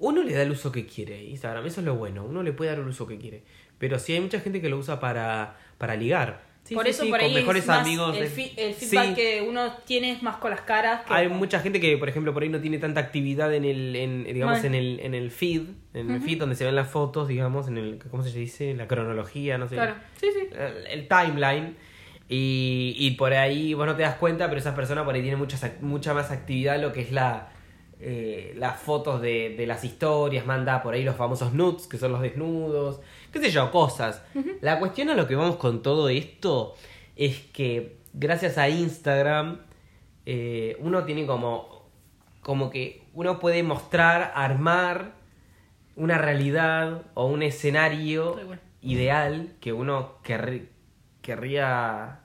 uno 0.00 0.22
le 0.22 0.34
da 0.34 0.42
el 0.42 0.50
uso 0.50 0.70
que 0.70 0.86
quiere 0.86 1.14
a 1.16 1.22
Instagram, 1.22 1.66
eso 1.66 1.80
es 1.80 1.86
lo 1.86 1.96
bueno, 1.96 2.24
uno 2.24 2.42
le 2.42 2.52
puede 2.52 2.70
dar 2.70 2.80
el 2.80 2.86
uso 2.86 3.06
que 3.06 3.18
quiere. 3.18 3.42
Pero 3.78 3.98
sí 3.98 4.12
hay 4.12 4.20
mucha 4.20 4.40
gente 4.40 4.60
que 4.60 4.68
lo 4.68 4.78
usa 4.78 4.98
para, 5.00 5.56
para 5.78 5.94
ligar. 5.96 6.46
Sí, 6.64 6.74
por 6.74 6.84
sí, 6.84 6.90
eso 6.90 7.04
sí, 7.04 7.08
por 7.08 7.20
con 7.20 7.28
ahí 7.28 7.34
mejores 7.34 7.62
es 7.62 7.68
más 7.68 7.80
amigos 7.80 8.14
el, 8.14 8.26
fi- 8.26 8.52
el 8.58 8.74
feedback 8.74 9.06
Sí. 9.08 9.14
que 9.14 9.40
uno 9.48 9.72
tiene 9.86 10.10
es 10.12 10.22
más 10.22 10.36
con 10.36 10.50
las 10.50 10.60
caras. 10.60 11.02
Que 11.06 11.14
Hay 11.14 11.28
con- 11.28 11.38
mucha 11.38 11.60
gente 11.60 11.80
que, 11.80 11.96
por 11.96 12.10
ejemplo, 12.10 12.34
por 12.34 12.42
ahí 12.42 12.50
no 12.50 12.60
tiene 12.60 12.76
tanta 12.78 13.00
actividad 13.00 13.54
en 13.54 13.64
el, 13.64 13.96
en, 13.96 14.24
digamos, 14.24 14.62
en 14.64 14.74
el, 14.74 15.00
en 15.00 15.14
el 15.14 15.30
feed, 15.30 15.62
en 15.94 16.10
el 16.10 16.20
feed 16.20 16.38
donde 16.38 16.56
se 16.56 16.66
ven 16.66 16.74
las 16.76 16.88
fotos, 16.90 17.26
digamos, 17.28 17.68
en 17.68 17.78
el, 17.78 17.98
¿cómo 18.10 18.22
se 18.22 18.38
dice? 18.38 18.74
La 18.74 18.86
cronología, 18.86 19.56
no 19.56 19.66
sé. 19.66 19.76
Claro, 19.76 19.94
sí, 20.20 20.26
sí. 20.34 20.48
El, 20.52 20.86
el 21.00 21.08
timeline. 21.08 21.74
Y, 22.28 22.94
y 22.98 23.12
por 23.12 23.32
ahí 23.32 23.72
vos 23.72 23.86
no 23.86 23.96
te 23.96 24.02
das 24.02 24.16
cuenta, 24.16 24.48
pero 24.48 24.58
esa 24.60 24.74
persona 24.74 25.04
por 25.06 25.14
ahí 25.14 25.22
tiene 25.22 25.36
mucha, 25.38 25.56
mucha 25.80 26.12
más 26.12 26.30
actividad 26.30 26.74
en 26.76 26.82
lo 26.82 26.92
que 26.92 27.00
es 27.00 27.12
la, 27.12 27.48
eh, 28.00 28.52
las 28.58 28.78
fotos 28.78 29.22
de, 29.22 29.54
de 29.56 29.66
las 29.66 29.82
historias, 29.84 30.44
manda 30.44 30.82
por 30.82 30.92
ahí 30.92 31.02
los 31.04 31.16
famosos 31.16 31.54
nudes, 31.54 31.86
que 31.86 31.96
son 31.96 32.12
los 32.12 32.20
desnudos, 32.20 33.00
qué 33.32 33.38
sé 33.40 33.50
yo, 33.50 33.70
cosas. 33.70 34.22
La 34.60 34.78
cuestión 34.78 35.10
a 35.10 35.14
lo 35.14 35.26
que 35.26 35.34
vamos 35.36 35.56
con 35.56 35.82
todo 35.82 36.08
esto 36.08 36.74
es 37.16 37.38
que 37.52 37.98
gracias 38.12 38.58
a 38.58 38.68
Instagram 38.68 39.60
eh, 40.26 40.76
uno 40.80 41.04
tiene 41.04 41.26
como, 41.26 41.88
como 42.42 42.70
que 42.70 43.02
uno 43.14 43.38
puede 43.38 43.62
mostrar, 43.62 44.32
armar 44.34 45.12
una 45.96 46.18
realidad 46.18 47.02
o 47.14 47.26
un 47.26 47.42
escenario 47.42 48.36
ideal 48.80 49.54
que 49.60 49.72
uno 49.72 50.18
querr- 50.24 50.68
querría 51.22 52.20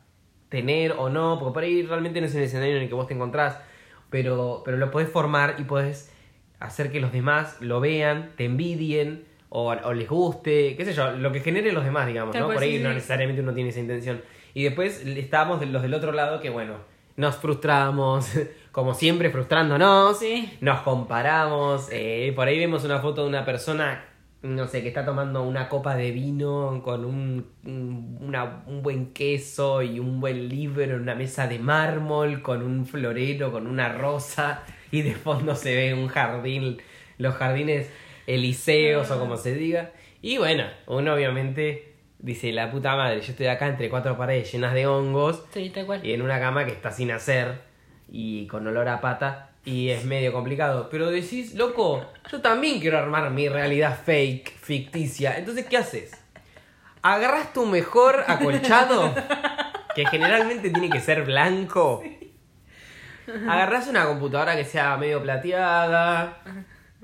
tener 0.50 0.91
o 0.91 1.10
no, 1.10 1.39
porque 1.39 1.53
por 1.53 1.63
ahí 1.63 1.81
realmente 1.83 2.22
no 2.22 2.27
es 2.27 2.36
un 2.36 2.41
escenario 2.41 2.75
en 2.77 2.83
el 2.83 2.88
que 2.89 2.93
vos 2.93 3.07
te 3.07 3.15
encontrás, 3.15 3.57
pero, 4.12 4.62
pero 4.63 4.77
lo 4.77 4.91
podés 4.91 5.10
formar 5.10 5.55
y 5.57 5.63
podés 5.63 6.12
hacer 6.60 6.91
que 6.91 7.00
los 7.01 7.12
demás 7.12 7.60
lo 7.60 7.79
vean, 7.79 8.31
te 8.38 8.45
envidien 8.45 9.25
o, 9.55 9.69
o 9.72 9.93
les 9.93 10.10
guste, 10.10 10.75
qué 10.75 10.83
sé 10.83 10.93
yo, 10.93 11.12
lo 11.12 11.31
que 11.31 11.39
genere 11.39 11.72
los 11.72 11.83
demás, 11.86 12.07
digamos, 12.07 12.36
¿no? 12.36 12.48
Por 12.48 12.57
ahí 12.63 12.79
no 12.79 12.91
necesariamente 12.91 13.41
uno 13.41 13.53
tiene 13.53 13.69
esa 13.69 13.79
intención. 13.81 14.22
Y 14.55 14.63
después 14.63 15.05
estábamos 15.05 15.63
los 15.67 15.81
del 15.83 15.93
otro 15.93 16.12
lado 16.12 16.39
que, 16.41 16.50
bueno, 16.50 16.75
nos 17.17 17.36
frustramos, 17.38 18.31
como 18.72 18.95
siempre 18.95 19.29
frustrándonos, 19.29 20.17
Sí. 20.17 20.57
nos 20.62 20.79
comparamos, 20.81 21.88
eh, 21.91 22.33
por 22.36 22.48
ahí 22.48 22.57
vemos 22.57 22.83
una 22.83 22.98
foto 23.00 23.22
de 23.24 23.29
una 23.29 23.45
persona, 23.45 24.05
no 24.41 24.67
sé, 24.67 24.81
que 24.81 24.88
está 24.88 25.05
tomando 25.05 25.43
una 25.43 25.69
copa 25.69 25.95
de 25.95 26.10
vino 26.10 26.81
con 26.83 27.05
un, 27.05 27.45
un, 27.65 28.17
una- 28.22 28.63
un 28.65 28.81
buen 28.81 29.13
queso 29.13 29.83
y 29.83 30.00
un 30.00 30.19
buen 30.19 30.50
libro 30.50 30.81
en 30.83 30.93
una 31.00 31.13
mesa 31.13 31.45
de 31.48 31.60
mármol, 31.60 32.41
con 32.41 32.63
un 32.63 32.88
florero, 32.88 33.51
con 33.51 33.67
una 33.67 33.89
rosa, 33.93 34.63
y 34.91 35.03
de 35.03 35.13
fondo 35.13 35.55
se 35.55 35.75
ve 35.75 35.93
un 35.93 36.07
jardín, 36.07 36.77
los 37.19 37.36
jardines 37.36 37.91
elíseos 38.27 39.10
o 39.12 39.20
como 39.20 39.38
se 39.38 39.53
diga. 39.53 39.92
Y 40.22 40.38
bueno, 40.38 40.65
uno 40.88 41.13
obviamente 41.13 41.96
dice, 42.20 42.51
la 42.53 42.72
puta 42.72 42.96
madre, 42.96 43.22
yo 43.22 43.32
estoy 43.32 43.48
acá 43.48 43.68
entre 43.68 43.89
cuatro 43.89 44.18
paredes 44.18 44.51
llenas 44.51 44.74
de 44.74 44.88
hongos 44.88 45.44
Sí, 45.53 45.70
tal 45.70 45.86
cual. 45.86 46.06
y 46.06 46.13
en 46.13 46.22
una 46.22 46.39
cama 46.39 46.65
que 46.65 46.72
está 46.72 46.92
sin 46.92 47.12
hacer 47.12 47.62
y 48.10 48.48
con 48.48 48.65
olor 48.68 48.88
a 48.88 49.01
pata 49.01 49.50
y 49.65 49.89
es 49.89 50.06
medio 50.06 50.32
complicado. 50.32 50.88
Pero 50.89 51.10
decís, 51.12 51.56
loco, 51.56 52.06
yo 52.32 52.42
también 52.42 52.80
quiero 52.80 52.98
armar 52.98 53.30
mi 53.32 53.50
realidad 53.50 53.98
fake, 54.06 54.51
ficticia. 54.58 55.38
Entonces, 55.38 55.65
¿qué 55.65 55.77
haces? 55.77 56.12
Agarras 57.01 57.51
tu 57.53 57.65
mejor 57.65 58.24
acolchado, 58.27 59.13
que 59.96 60.06
generalmente 60.06 60.70
tiene 60.70 60.89
que 60.89 61.01
ser 61.01 61.24
blanco. 61.24 62.01
Agarras 63.50 63.88
una 63.88 64.06
computadora 64.06 64.56
que 64.56 64.65
sea 64.65 64.96
medio 64.98 65.22
plateada, 65.22 66.39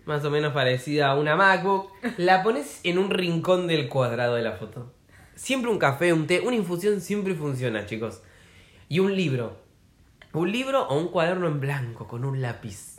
más 0.10 0.26
o 0.26 0.32
menos 0.32 0.54
parecida 0.54 1.12
a 1.12 1.16
una 1.16 1.36
MacBook, 1.36 1.92
la 2.18 2.42
pones 2.42 2.82
en 2.84 2.98
un 2.98 3.12
rincón 3.12 3.68
del 3.68 3.88
cuadrado 3.88 4.36
de 4.36 4.42
la 4.42 4.54
foto. 4.54 4.92
Siempre 5.36 5.72
un 5.72 5.78
café, 5.78 6.12
un 6.12 6.26
té, 6.26 6.42
una 6.42 6.56
infusión 6.56 7.00
siempre 7.00 7.36
funciona, 7.36 7.86
chicos. 7.86 8.22
Y 8.90 9.00
un 9.00 9.16
libro. 9.16 9.58
Un 10.34 10.52
libro 10.52 10.88
o 10.88 10.98
un 10.98 11.10
cuaderno 11.10 11.48
en 11.48 11.60
blanco 11.60 12.08
con 12.08 12.26
un 12.26 12.42
lápiz. 12.42 12.98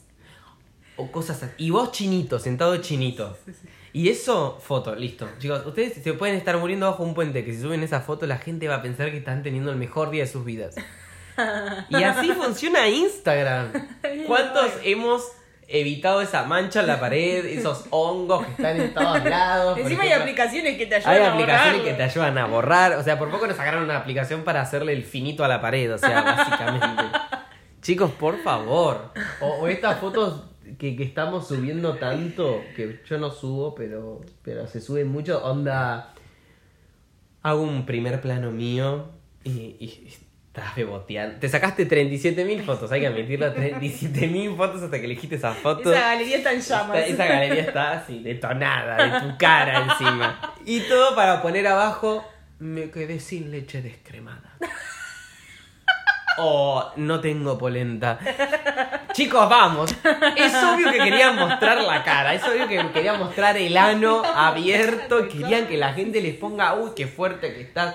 O 0.96 1.10
cosas 1.10 1.42
así. 1.42 1.52
Y 1.58 1.70
vos 1.70 1.90
chinito, 1.90 2.38
sentado 2.38 2.76
chinito. 2.76 3.36
Y 3.92 4.08
eso, 4.08 4.60
foto, 4.62 4.94
listo. 4.94 5.28
Chicos, 5.40 5.66
ustedes 5.66 5.94
se 5.94 6.12
pueden 6.12 6.36
estar 6.36 6.58
muriendo 6.58 6.88
bajo 6.88 7.02
un 7.02 7.14
puente, 7.14 7.44
que 7.44 7.52
si 7.52 7.60
suben 7.60 7.82
esa 7.82 8.00
foto 8.02 8.24
la 8.26 8.38
gente 8.38 8.68
va 8.68 8.76
a 8.76 8.82
pensar 8.82 9.10
que 9.10 9.18
están 9.18 9.42
teniendo 9.42 9.72
el 9.72 9.76
mejor 9.76 10.10
día 10.10 10.22
de 10.22 10.30
sus 10.30 10.44
vidas. 10.44 10.76
Y 11.88 12.02
así 12.04 12.28
funciona 12.40 12.88
Instagram. 12.88 13.72
¿Cuántos 14.28 14.70
hemos 14.84 15.39
evitado 15.70 16.20
esa 16.20 16.44
mancha 16.44 16.80
en 16.80 16.86
la 16.86 16.98
pared, 17.00 17.44
esos 17.46 17.84
hongos 17.90 18.44
que 18.44 18.50
están 18.52 18.80
en 18.80 18.92
todos 18.94 19.24
lados? 19.24 19.78
Encima 19.78 20.02
hay 20.02 20.12
aplicaciones 20.12 20.76
que 20.76 20.86
te 20.86 20.96
ayudan 20.96 21.14
Hay 21.14 21.20
a 21.22 21.32
aplicaciones 21.32 21.72
borrarlo. 21.78 21.84
que 21.84 21.92
te 21.94 22.02
ayudan 22.02 22.38
a 22.38 22.46
borrar. 22.46 22.92
O 22.94 23.02
sea, 23.02 23.18
por 23.18 23.30
poco 23.30 23.46
nos 23.46 23.56
sacaron 23.56 23.84
una 23.84 23.96
aplicación 23.96 24.42
para 24.42 24.60
hacerle 24.60 24.92
el 24.92 25.04
finito 25.04 25.44
a 25.44 25.48
la 25.48 25.60
pared. 25.60 25.92
O 25.94 25.98
sea, 25.98 26.22
básicamente. 26.22 27.04
Chicos, 27.82 28.10
por 28.12 28.42
favor. 28.42 29.12
O, 29.40 29.46
o 29.46 29.68
estas 29.68 29.98
fotos 29.98 30.44
que, 30.78 30.96
que 30.96 31.02
estamos 31.02 31.48
subiendo 31.48 31.94
tanto, 31.94 32.62
que 32.76 33.00
yo 33.08 33.18
no 33.18 33.30
subo, 33.30 33.74
pero, 33.74 34.20
pero 34.42 34.66
se 34.66 34.80
suben 34.80 35.08
mucho. 35.08 35.42
Onda. 35.44 36.12
Hago 37.42 37.62
un 37.62 37.86
primer 37.86 38.20
plano 38.20 38.50
mío 38.50 39.08
y, 39.44 39.50
y 39.80 40.14
estás 40.60 40.76
beboteando. 40.76 41.38
Te 41.38 41.48
sacaste 41.48 41.88
37.000 41.88 42.62
fotos, 42.64 42.92
hay 42.92 43.00
que 43.00 43.06
admitirlo. 43.08 43.52
37.000 43.54 44.56
fotos 44.56 44.82
hasta 44.82 44.98
que 44.98 45.04
elegiste 45.06 45.36
esa 45.36 45.52
foto. 45.54 45.92
Esa 45.92 46.00
galería 46.00 46.36
está 46.38 46.52
en 46.52 46.60
llamas. 46.60 46.96
Esta- 46.98 47.10
esa 47.24 47.26
galería 47.26 47.62
está 47.62 47.92
así, 47.92 48.22
detonada, 48.22 49.20
de 49.20 49.28
tu 49.28 49.38
cara 49.38 49.82
encima. 49.90 50.54
Y 50.64 50.80
todo 50.80 51.14
para 51.14 51.42
poner 51.42 51.66
abajo, 51.66 52.24
me 52.58 52.90
quedé 52.90 53.20
sin 53.20 53.50
leche 53.50 53.82
descremada. 53.82 54.49
Oh, 56.42 56.92
no 56.96 57.20
tengo 57.20 57.58
polenta. 57.58 58.18
Chicos, 59.12 59.48
vamos. 59.48 59.90
Es 60.36 60.54
obvio 60.54 60.90
que 60.90 60.98
querían 60.98 61.36
mostrar 61.36 61.82
la 61.82 62.02
cara. 62.02 62.34
Es 62.34 62.42
obvio 62.44 62.66
que 62.68 62.90
querían 62.92 63.18
mostrar 63.18 63.56
el 63.56 63.76
ano 63.76 64.22
abierto. 64.24 65.28
Querían 65.28 65.66
que 65.66 65.76
la 65.76 65.92
gente 65.92 66.20
les 66.20 66.34
ponga, 66.36 66.74
uy, 66.74 66.90
qué 66.96 67.06
fuerte 67.06 67.52
que 67.52 67.60
estás. 67.62 67.94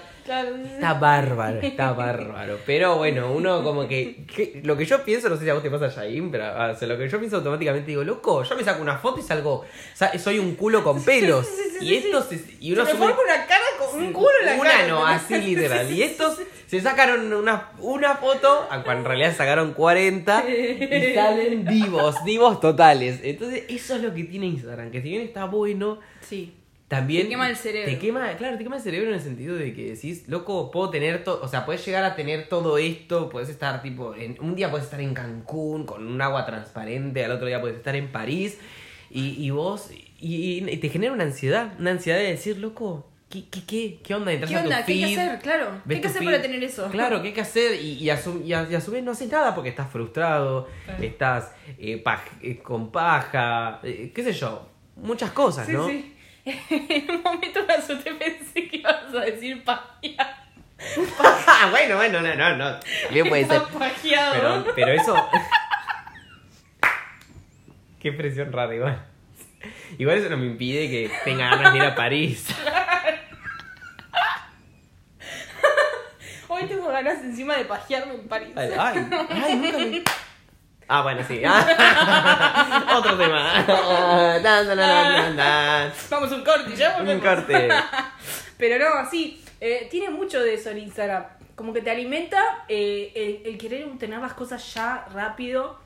Está 0.74 0.96
bárbaro, 0.96 1.60
está 1.62 1.92
bárbaro. 1.94 2.58
Pero 2.66 2.98
bueno, 2.98 3.32
uno 3.32 3.64
como 3.64 3.88
que, 3.88 4.26
que- 4.26 4.60
Lo 4.64 4.76
que 4.76 4.84
yo 4.86 5.04
pienso, 5.04 5.30
no 5.30 5.38
sé 5.38 5.44
si 5.44 5.50
a 5.52 5.54
vos 5.54 5.62
te 5.62 5.70
pasa, 5.70 5.92
Jaim, 5.92 6.32
pero 6.32 6.46
ah, 6.46 6.72
o 6.74 6.76
sea, 6.76 6.88
lo 6.88 6.98
que 6.98 7.08
yo 7.08 7.20
pienso 7.20 7.38
automáticamente 7.38 7.88
digo, 7.92 8.04
loco, 8.04 8.42
yo 8.44 8.56
me 8.56 8.64
saco 8.64 8.82
una 8.82 8.98
foto 8.98 9.20
y 9.20 9.24
salgo. 9.24 9.66
sa- 9.94 10.18
Soy 10.18 10.40
un 10.40 10.56
culo 10.56 10.84
con 10.84 11.04
pelos. 11.04 11.46
sí, 11.46 11.54
sí, 11.74 11.78
sí, 11.80 11.86
y 11.86 11.96
estos. 11.98 12.26
se- 12.26 12.44
Y 12.60 12.74
uno 12.74 12.86
Se 12.88 12.94
me 12.94 13.00
sube- 13.00 13.08
forma 13.14 13.22
una 13.24 13.46
cara 13.46 13.64
un 13.96 14.14
culo 14.14 14.30
en 14.42 14.46
la 14.46 14.56
una 14.56 14.70
cara. 14.70 14.88
no, 14.88 15.06
así 15.06 15.36
literal. 15.42 15.92
Y 15.92 16.04
estos 16.04 16.40
se 16.68 16.82
sacaron 16.82 17.32
una, 17.34 17.70
una 17.80 18.16
foto, 18.16 18.68
a 18.70 18.84
en 18.92 19.06
realidad 19.06 19.36
sacaron 19.36 19.74
40 19.74 20.46
y 20.50 21.14
salen 21.14 21.66
vivos, 21.66 22.16
vivos 22.26 22.60
totales. 22.60 23.20
Entonces, 23.24 23.64
eso 23.70 23.96
es 23.96 24.02
lo 24.02 24.14
que 24.14 24.24
tiene 24.24 24.48
Instagram, 24.48 24.92
que 24.92 25.02
si 25.02 25.10
bien 25.10 25.22
está 25.22 25.46
bueno, 25.46 26.00
Sí. 26.22 26.54
también 26.88 27.24
Te 27.24 27.30
quema 27.30 27.50
el 27.50 27.56
cerebro. 27.56 27.92
Te 27.92 28.00
quema, 28.00 28.36
claro, 28.38 28.58
te 28.58 28.64
quema 28.64 28.78
el 28.78 28.82
cerebro 28.82 29.10
en 29.10 29.16
el 29.16 29.22
sentido 29.22 29.56
de 29.56 29.74
que 29.74 29.92
decís, 29.94 30.28
loco, 30.28 30.72
puedo 30.72 30.90
tener 30.90 31.24
todo, 31.24 31.40
o 31.44 31.48
sea, 31.48 31.66
puedes 31.66 31.86
llegar 31.86 32.04
a 32.04 32.16
tener 32.16 32.50
todo 32.50 32.78
esto, 32.78 33.30
puedes 33.30 33.50
estar 33.50 33.82
tipo, 33.82 34.16
en, 34.16 34.38
un 34.42 34.56
día 34.56 34.70
puedes 34.72 34.86
estar 34.86 35.00
en 35.02 35.14
Cancún 35.14 35.86
con 35.86 36.06
un 36.08 36.22
agua 36.22 36.46
transparente, 36.46 37.24
al 37.24 37.32
otro 37.32 37.46
día 37.48 37.62
puedes 37.62 37.78
estar 37.78 37.96
en 37.96 38.12
París 38.12 38.58
y, 39.12 39.36
y 39.44 39.50
vos, 39.52 39.92
y, 40.20 40.68
y 40.68 40.78
te 40.78 40.90
genera 40.90 41.14
una 41.14 41.24
ansiedad, 41.26 41.74
una 41.80 41.92
ansiedad 41.92 42.18
de 42.18 42.26
decir, 42.28 42.58
loco, 42.58 43.08
¿qué, 43.30 43.50
qué, 43.50 43.66
qué, 43.66 44.00
qué 44.04 44.16
onda? 44.16 44.32
Entras 44.32 44.50
¿Qué 44.52 44.56
a 44.58 44.60
tu 44.62 44.66
onda? 44.66 44.86
¿Qué 44.86 44.94
hay 44.94 45.00
que 45.16 45.20
hacer? 45.22 45.40
Claro. 45.40 45.82
¿Qué 45.88 45.96
hay 45.96 46.02
que 46.02 46.08
hacer 46.08 46.20
feed. 46.22 46.28
para 46.32 46.42
tener 46.42 46.64
eso? 46.64 46.90
Claro, 46.90 47.22
¿qué 47.22 47.28
hay 47.30 47.34
que 47.34 47.42
hacer? 47.42 47.82
Y, 47.82 47.94
y, 48.04 48.10
a, 48.10 48.18
su, 48.18 48.42
y, 48.44 48.54
a, 48.54 48.68
y 48.70 48.76
a 48.76 48.82
su 48.82 48.92
vez 48.92 49.04
no 49.04 49.12
haces 49.12 49.32
nada 49.32 49.54
porque 49.56 49.70
estás 49.70 49.92
frustrado, 49.92 50.68
Claro. 50.86 51.04
estás 51.04 51.52
eh, 51.78 52.02
paj- 52.04 52.20
eh, 52.42 52.58
con 52.60 52.92
paja, 52.92 53.80
eh, 53.84 54.12
qué 54.16 54.24
sé 54.24 54.34
yo, 54.34 54.70
muchas 54.96 55.32
cosas, 55.32 55.66
Sí, 55.68 55.74
¿no? 55.74 55.88
sí. 55.88 56.12
En 56.46 57.10
un 57.12 57.22
momento 57.24 57.66
me 57.68 57.74
asusté, 57.74 58.14
pensé 58.14 58.68
que 58.68 58.78
ibas 58.78 59.14
a 59.14 59.20
decir 59.22 59.64
pajeado. 59.64 60.46
Ah, 61.48 61.70
bueno, 61.72 61.96
bueno, 61.96 62.22
no, 62.22 62.36
no, 62.36 62.56
no. 62.58 62.78
Bien 63.10 63.28
puede 63.30 63.46
ser. 63.48 63.62
Pero, 64.34 64.66
pero 64.76 64.92
eso. 64.92 65.16
Qué 68.00 68.12
presión 68.12 68.52
rara, 68.52 68.76
igual. 68.76 69.04
Igual 69.98 70.18
eso 70.18 70.30
no 70.30 70.36
me 70.38 70.46
impide 70.48 70.90
que 70.90 71.10
tenga 71.24 71.50
ganas 71.50 71.72
de 71.74 71.80
ir 71.80 71.86
a 71.86 71.96
París. 71.96 72.46
Hoy 76.48 76.66
tengo 76.68 76.88
ganas 76.90 77.15
encima 77.26 77.56
de 77.56 77.66
pajearme 77.66 78.16
en 78.16 78.28
París. 78.28 78.54
Ay, 78.56 78.70
ay, 78.80 79.10
ay, 79.30 79.56
nunca 79.56 79.78
me. 79.78 80.04
Ah, 80.88 81.02
bueno, 81.02 81.22
sí. 81.28 81.42
Ah, 81.46 82.96
Otro 82.98 83.18
tema. 83.18 83.66
Ah, 83.68 84.40
dan, 84.42 84.68
dan, 84.68 84.78
dan, 84.78 85.14
dan, 85.14 85.36
dan. 85.36 85.94
Vamos 86.10 86.32
un 86.32 86.44
corte, 86.44 86.76
ya 86.76 86.98
volvemos. 86.98 87.16
Un 87.16 87.36
corte. 87.36 87.70
Pero 88.58 88.78
no, 88.78 89.10
sí, 89.10 89.44
eh, 89.60 89.88
tiene 89.90 90.10
mucho 90.10 90.42
de 90.42 90.54
eso 90.54 90.70
el 90.70 90.78
Instagram. 90.80 91.26
Como 91.56 91.74
que 91.74 91.82
te 91.82 91.90
alimenta 91.90 92.66
eh, 92.68 93.12
el, 93.16 93.54
el 93.54 93.58
querer 93.58 93.88
tener 93.98 94.20
las 94.20 94.34
cosas 94.34 94.74
ya 94.74 95.08
rápido 95.14 95.80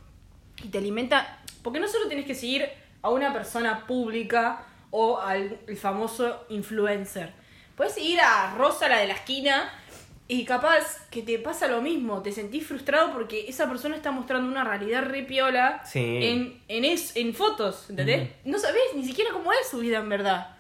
y 0.64 0.68
te 0.68 0.80
alimenta. 0.80 1.40
Porque 1.64 1.80
no 1.80 1.88
solo 1.88 2.08
tienes 2.08 2.26
que 2.26 2.36
seguir 2.36 2.70
a 3.02 3.10
una 3.10 3.32
persona 3.32 3.86
pública 3.86 4.64
o 4.92 5.20
al 5.20 5.60
el 5.68 5.78
famoso 5.78 6.46
influencer. 6.50 7.32
Puedes 7.76 7.94
seguir 7.94 8.20
a 8.20 8.56
Rosa, 8.58 8.90
la 8.90 8.98
de 8.98 9.08
la 9.08 9.14
esquina, 9.14 9.72
Y 10.32 10.46
capaz 10.46 11.08
que 11.10 11.24
te 11.24 11.40
pasa 11.40 11.68
lo 11.68 11.82
mismo, 11.82 12.22
te 12.22 12.32
sentís 12.32 12.66
frustrado 12.68 13.12
porque 13.12 13.46
esa 13.50 13.68
persona 13.68 13.96
está 13.96 14.12
mostrando 14.12 14.48
una 14.48 14.64
realidad 14.64 15.04
re 15.04 15.24
piola 15.24 15.82
Sí. 15.84 16.20
en, 16.22 16.62
en, 16.68 16.86
es, 16.86 17.16
en 17.18 17.34
fotos, 17.34 17.90
¿entendés? 17.90 18.30
No 18.46 18.60
sabés 18.60 18.84
ni 18.96 19.04
siquiera 19.04 19.32
cómo 19.34 19.52
es 19.52 19.68
su 19.70 19.80
vida 19.80 19.98
en 19.98 20.08
verdad. 20.08 20.56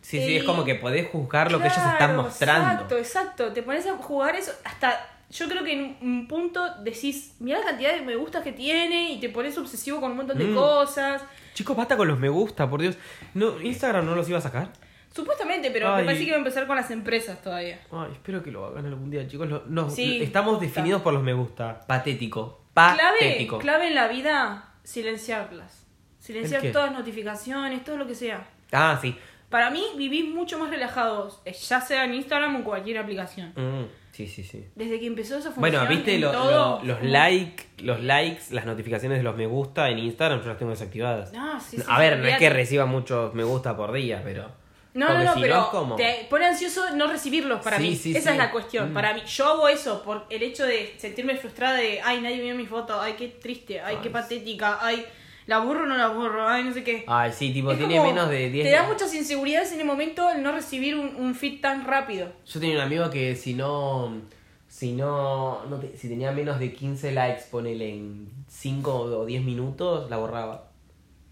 Sí, 0.00 0.18
sí, 0.18 0.34
Eh, 0.34 0.36
es 0.36 0.44
como 0.44 0.64
que 0.64 0.76
podés 0.76 1.08
juzgar 1.10 1.50
lo 1.50 1.58
que 1.58 1.66
ellos 1.66 1.78
están 1.92 2.14
mostrando. 2.14 2.70
Exacto, 2.72 2.96
exacto. 2.98 3.52
Te 3.52 3.62
pones 3.64 3.84
a 3.86 3.96
jugar 3.96 4.36
eso 4.36 4.52
hasta... 4.64 5.10
Yo 5.30 5.48
creo 5.48 5.64
que 5.64 5.72
en 5.72 5.96
un 6.00 6.28
punto 6.28 6.62
decís, 6.84 7.34
mira 7.40 7.58
la 7.58 7.64
cantidad 7.64 7.94
de 7.94 8.02
me 8.02 8.14
gustas 8.14 8.44
que 8.44 8.52
tiene 8.52 9.10
y 9.10 9.18
te 9.18 9.28
pones 9.30 9.58
obsesivo 9.58 10.00
con 10.00 10.12
un 10.12 10.18
montón 10.18 10.38
de 10.38 10.44
Mm. 10.44 10.54
cosas. 10.54 11.22
Chicos, 11.54 11.76
basta 11.76 11.96
con 11.96 12.06
los 12.06 12.18
me 12.20 12.28
gusta, 12.28 12.70
por 12.70 12.80
Dios. 12.80 12.96
No, 13.32 13.60
Instagram 13.60 14.04
no 14.06 14.14
los 14.14 14.28
iba 14.28 14.38
a 14.38 14.42
sacar. 14.42 14.68
Supuestamente, 15.14 15.70
pero 15.70 15.92
Ay. 15.94 16.00
me 16.00 16.04
parece 16.06 16.24
que 16.24 16.30
va 16.32 16.36
a 16.36 16.38
empezar 16.38 16.66
con 16.66 16.74
las 16.76 16.90
empresas 16.90 17.40
todavía. 17.40 17.80
Ay, 17.92 18.10
espero 18.12 18.42
que 18.42 18.50
lo 18.50 18.66
hagan 18.66 18.84
algún 18.86 19.10
día, 19.10 19.26
chicos. 19.28 19.48
Lo- 19.48 19.62
no, 19.66 19.88
Sí, 19.88 20.20
estamos 20.22 20.60
definidos 20.60 21.02
por 21.02 21.12
los 21.14 21.22
me 21.22 21.32
gusta. 21.32 21.80
Patético. 21.86 22.62
Clave, 22.74 22.98
Patético. 23.20 23.58
clave 23.58 23.86
en 23.88 23.94
la 23.94 24.08
vida, 24.08 24.74
silenciarlas. 24.82 25.86
Silenciar 26.18 26.60
¿El 26.62 26.68
qué? 26.68 26.72
todas 26.72 26.90
las 26.90 26.98
notificaciones, 26.98 27.84
todo 27.84 27.96
lo 27.96 28.06
que 28.06 28.14
sea. 28.14 28.48
Ah, 28.72 28.98
sí. 29.00 29.16
Para 29.50 29.70
mí, 29.70 29.84
vivís 29.96 30.24
mucho 30.34 30.58
más 30.58 30.70
relajados, 30.70 31.40
eh, 31.44 31.52
ya 31.52 31.80
sea 31.80 32.04
en 32.06 32.14
Instagram 32.14 32.54
o 32.56 32.58
en 32.58 32.64
cualquier 32.64 32.98
aplicación. 32.98 33.50
Mm, 33.54 33.84
sí, 34.10 34.26
sí, 34.26 34.42
sí. 34.42 34.66
Desde 34.74 34.98
que 34.98 35.06
empezó 35.06 35.34
esa 35.38 35.52
función. 35.52 35.60
Bueno, 35.60 35.86
viste 35.86 36.16
en 36.16 36.22
lo- 36.22 36.32
todo, 36.32 36.80
lo- 36.80 36.84
los 36.84 36.98
como- 36.98 37.10
like, 37.10 37.64
los 37.78 38.00
likes, 38.02 38.42
las 38.50 38.66
notificaciones 38.66 39.18
de 39.18 39.22
los 39.22 39.36
me 39.36 39.46
gusta 39.46 39.90
en 39.90 40.00
Instagram, 40.00 40.40
yo 40.40 40.48
las 40.48 40.58
tengo 40.58 40.70
desactivadas. 40.72 41.32
No, 41.32 41.60
sí, 41.60 41.76
sí, 41.76 41.82
a 41.86 41.94
sí, 41.94 42.00
ver, 42.02 42.18
no 42.18 42.26
es 42.26 42.38
que 42.38 42.50
reciba 42.50 42.86
muchos 42.86 43.32
me 43.34 43.44
gusta 43.44 43.76
por 43.76 43.92
día, 43.92 44.22
pero. 44.24 44.63
No, 44.94 45.06
porque 45.06 45.18
no, 45.18 45.24
no, 45.24 45.34
si 45.34 45.40
pero 45.40 45.70
como- 45.70 45.96
te 45.96 46.26
pone 46.30 46.46
ansioso 46.46 46.94
no 46.94 47.08
recibirlos 47.08 47.60
para 47.62 47.78
Sí, 47.78 47.82
mí. 47.82 47.96
sí, 47.96 48.10
Esa 48.16 48.30
sí. 48.30 48.36
es 48.36 48.38
la 48.38 48.50
cuestión. 48.52 48.90
Mm. 48.92 48.94
Para 48.94 49.12
mí, 49.14 49.22
yo 49.26 49.46
hago 49.48 49.68
eso 49.68 50.02
por 50.02 50.24
el 50.30 50.42
hecho 50.42 50.64
de 50.66 50.94
sentirme 50.98 51.36
frustrada 51.36 51.76
de, 51.78 52.00
ay, 52.00 52.20
nadie 52.20 52.40
vio 52.40 52.54
mi 52.54 52.64
foto, 52.66 53.00
ay, 53.00 53.14
qué 53.18 53.28
triste, 53.28 53.80
ay, 53.80 53.98
qué 54.02 54.08
patética, 54.10 54.78
ay, 54.80 55.04
la 55.46 55.58
borro 55.58 55.82
o 55.82 55.86
no 55.86 55.96
la 55.96 56.08
borro, 56.08 56.48
ay, 56.48 56.62
no 56.64 56.72
sé 56.72 56.84
qué. 56.84 57.04
Ay, 57.06 57.32
sí, 57.32 57.52
tipo, 57.52 57.72
Es 57.72 57.78
tiene 57.78 58.00
menos 58.00 58.30
de 58.30 58.48
10 58.50 58.64
Te 58.66 58.70
da 58.72 58.84
muchas 58.84 59.12
inseguridades 59.14 59.72
en 59.72 59.80
el 59.80 59.86
momento 59.86 60.30
el 60.30 60.42
no 60.42 60.52
recibir 60.52 60.94
un, 60.96 61.16
un 61.16 61.34
feed 61.34 61.60
tan 61.60 61.84
rápido. 61.86 62.32
Yo 62.46 62.60
tenía 62.60 62.76
un 62.76 62.82
amigo 62.82 63.10
que 63.10 63.34
si 63.36 63.52
no. 63.54 64.22
Si 64.68 64.92
no. 64.92 65.64
no 65.66 65.76
te- 65.78 65.96
si 65.96 66.08
tenía 66.08 66.32
menos 66.32 66.58
de 66.58 66.72
15 66.72 67.12
likes, 67.12 67.42
ponele 67.50 67.90
en 67.90 68.28
5 68.48 68.92
o 68.94 69.24
10 69.26 69.42
minutos, 69.42 70.08
la 70.10 70.16
borraba. 70.16 70.68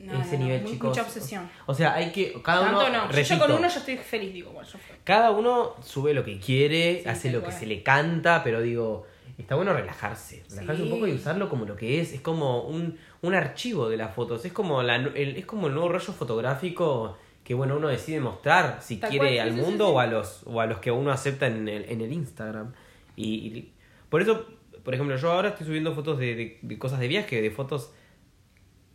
No, 0.02 0.20
Ese 0.20 0.36
no, 0.36 0.44
nivel, 0.44 0.64
chicos. 0.64 0.88
Mucha 0.90 1.02
obsesión. 1.02 1.48
O 1.66 1.72
sea, 1.74 1.94
hay 1.94 2.10
que. 2.10 2.32
Cada 2.42 2.64
Tanto 2.66 2.86
uno. 2.88 3.06
no. 3.06 3.12
Yo 3.22 3.38
con 3.38 3.52
uno 3.52 3.68
ya 3.68 3.78
estoy 3.78 3.96
feliz, 3.98 4.32
digo, 4.34 4.50
bueno, 4.50 4.68
yo 4.68 4.78
fue. 4.78 4.96
Cada 5.04 5.30
uno 5.30 5.74
sube 5.82 6.12
lo 6.12 6.24
que 6.24 6.38
quiere, 6.40 7.00
Sí, 7.02 7.08
hace 7.08 7.30
lo 7.30 7.42
que 7.42 7.52
se 7.52 7.66
le 7.66 7.82
canta, 7.84 8.42
pero 8.42 8.60
digo, 8.60 9.06
está 9.38 9.54
bueno 9.54 9.72
relajarse. 9.72 10.42
Relajarse 10.50 10.82
Sí. 10.82 10.88
un 10.88 10.94
poco 10.94 11.06
y 11.06 11.12
usarlo 11.12 11.48
como 11.48 11.64
lo 11.66 11.76
que 11.76 12.00
es. 12.00 12.12
Es 12.12 12.20
como 12.20 12.62
un, 12.62 12.98
un 13.20 13.34
archivo 13.34 13.88
de 13.88 13.96
las 13.96 14.12
fotos. 14.14 14.44
Es 14.44 14.52
como, 14.52 14.82
la, 14.82 14.96
el, 14.96 15.36
es 15.36 15.46
como 15.46 15.68
el 15.68 15.74
nuevo 15.74 15.88
rollo 15.88 16.12
fotográfico 16.12 17.16
que 17.44 17.54
bueno 17.54 17.76
uno 17.76 17.88
decide 17.88 18.20
mostrar 18.20 18.78
si 18.82 18.98
Tal 18.98 19.10
quiere 19.10 19.34
cual, 19.36 19.48
al 19.48 19.54
sí, 19.54 19.60
mundo 19.60 19.88
o 19.88 19.98
a 19.98 20.06
los 20.06 20.42
o 20.46 20.60
a 20.60 20.66
los 20.66 20.78
que 20.78 20.90
uno 20.92 21.10
acepta 21.10 21.46
en 21.48 21.68
el, 21.68 21.84
en 21.88 22.00
el 22.00 22.12
Instagram. 22.12 22.72
Y, 23.16 23.24
y 23.46 23.72
por 24.08 24.22
eso, 24.22 24.46
por 24.84 24.94
ejemplo, 24.94 25.16
yo 25.16 25.30
ahora 25.32 25.50
estoy 25.50 25.66
subiendo 25.66 25.92
fotos 25.94 26.18
de, 26.18 26.34
de- 26.34 26.58
de 26.62 26.78
cosas 26.78 27.00
de 27.00 27.08
viaje, 27.08 27.40
de 27.42 27.50
fotos 27.50 27.92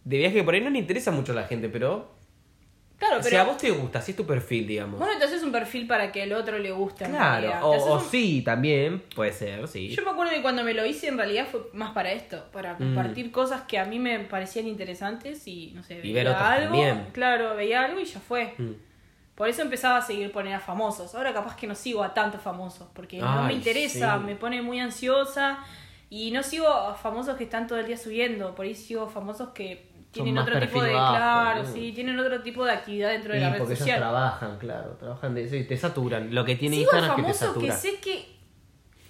de 0.10 0.18
viaje 0.18 0.36
que 0.36 0.44
por 0.44 0.54
ahí 0.54 0.62
no 0.62 0.70
le 0.70 0.80
interesa 0.80 1.12
mucho 1.12 1.32
a 1.34 1.36
la 1.36 1.44
gente, 1.44 1.70
pero 1.70 2.16
Claro, 2.98 3.22
si 3.22 3.30
pero 3.30 3.42
a 3.42 3.46
vos 3.46 3.58
te 3.58 3.70
gusta, 3.70 4.02
si 4.02 4.12
es 4.12 4.18
tu 4.18 4.26
perfil, 4.26 4.66
digamos. 4.66 5.00
vos 5.00 5.08
no 5.08 5.20
te 5.20 5.26
haces 5.26 5.44
un 5.44 5.52
perfil 5.52 5.86
para 5.86 6.12
que 6.12 6.24
al 6.24 6.34
otro 6.34 6.58
le 6.58 6.72
guste. 6.72 7.06
Claro, 7.06 7.60
o, 7.68 7.98
un- 7.98 8.04
sí, 8.10 8.42
también, 8.44 9.04
puede 9.16 9.32
ser, 9.34 9.68
sí. 9.68 9.90
Yo 9.90 10.02
me 10.04 10.10
acuerdo 10.10 10.34
que 10.34 10.42
cuando 10.42 10.64
me 10.64 10.74
lo 10.74 10.84
hice 10.86 11.10
en 11.10 11.18
realidad 11.18 11.46
fue 11.52 11.62
más 11.74 11.92
para 11.92 12.12
esto, 12.12 12.38
Mm. 12.38 12.52
para 12.54 12.76
compartir 12.78 13.32
cosas 13.32 13.62
que 13.64 13.78
a 13.78 13.86
mí 13.86 14.00
me 14.00 14.18
parecían 14.22 14.68
interesantes 14.68 15.46
y 15.48 15.74
no 15.76 15.84
sé, 15.84 15.96
Y 16.00 16.02
veía 16.02 16.14
ver 16.16 16.28
otras 16.30 16.42
algo, 16.44 16.66
también. 16.78 17.06
claro, 17.12 17.56
veía 17.56 17.84
algo 17.84 18.00
y 18.00 18.06
ya 18.06 18.20
fue. 18.20 18.56
Mm. 18.58 18.72
Por 19.36 19.48
eso 19.48 19.62
empezaba 19.62 19.98
a 19.98 20.02
seguir 20.02 20.32
poner 20.32 20.56
a 20.56 20.60
famosos. 20.60 21.14
Ahora 21.14 21.32
capaz 21.34 21.56
que 21.56 21.68
no 21.68 21.76
sigo 21.76 22.02
a 22.04 22.16
tantos 22.16 22.42
famosos, 22.42 22.88
porque 22.94 23.20
no 23.20 23.44
me 23.44 23.54
interesa, 23.54 24.18
sí. 24.18 24.24
me 24.26 24.36
pone 24.36 24.64
muy 24.64 24.80
ansiosa 24.80 25.60
y 26.10 26.32
no 26.32 26.42
sigo 26.42 26.68
a 26.68 26.96
famosos 26.96 27.36
que 27.38 27.44
están 27.44 27.68
todo 27.68 27.78
el 27.78 27.86
día 27.86 27.98
subiendo, 27.98 28.56
por 28.56 28.66
ahí 28.66 28.74
sigo 28.74 29.08
famosos 29.08 29.50
que 29.50 29.86
tienen 30.24 30.38
otro 30.44 30.60
tipo 30.60 30.82
de 30.84 30.94
bajo, 30.94 31.16
claro, 31.16 31.64
¿no? 31.64 31.74
sí, 31.74 31.92
tienen 31.94 32.20
otro 32.20 32.42
tipo 32.42 32.66
de 32.66 32.72
actividad 32.72 33.10
dentro 33.12 33.34
de 33.34 33.40
la 33.40 33.50
red 33.52 33.58
porque 33.58 33.74
ellos 33.74 33.80
social. 33.80 34.00
trabajan, 34.00 34.58
claro, 34.58 34.90
trabajan 35.00 35.36
de 35.36 35.44
eso 35.46 35.56
y 35.56 35.64
te 35.66 35.78
saturan. 35.78 36.34
Lo 36.34 36.44
que 36.46 36.56
tiene 36.56 36.78
Sigo 36.78 36.92
Instagram 36.92 37.20
es 37.20 37.26
que 37.26 37.32
te 37.34 37.38
famoso 37.46 37.60
que, 37.62 37.68
satura. 37.72 37.76
sé 37.78 38.00
que 38.00 38.38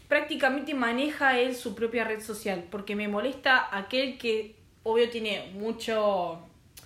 prácticamente 0.08 0.74
maneja 0.74 1.38
él 1.38 1.56
su 1.56 1.76
propia 1.76 2.04
red 2.04 2.22
social, 2.22 2.66
porque 2.72 2.96
me 2.96 3.08
molesta 3.08 3.68
aquel 3.76 4.18
que 4.18 4.56
obvio 4.84 5.10
tiene 5.10 5.52
mucho 5.54 6.40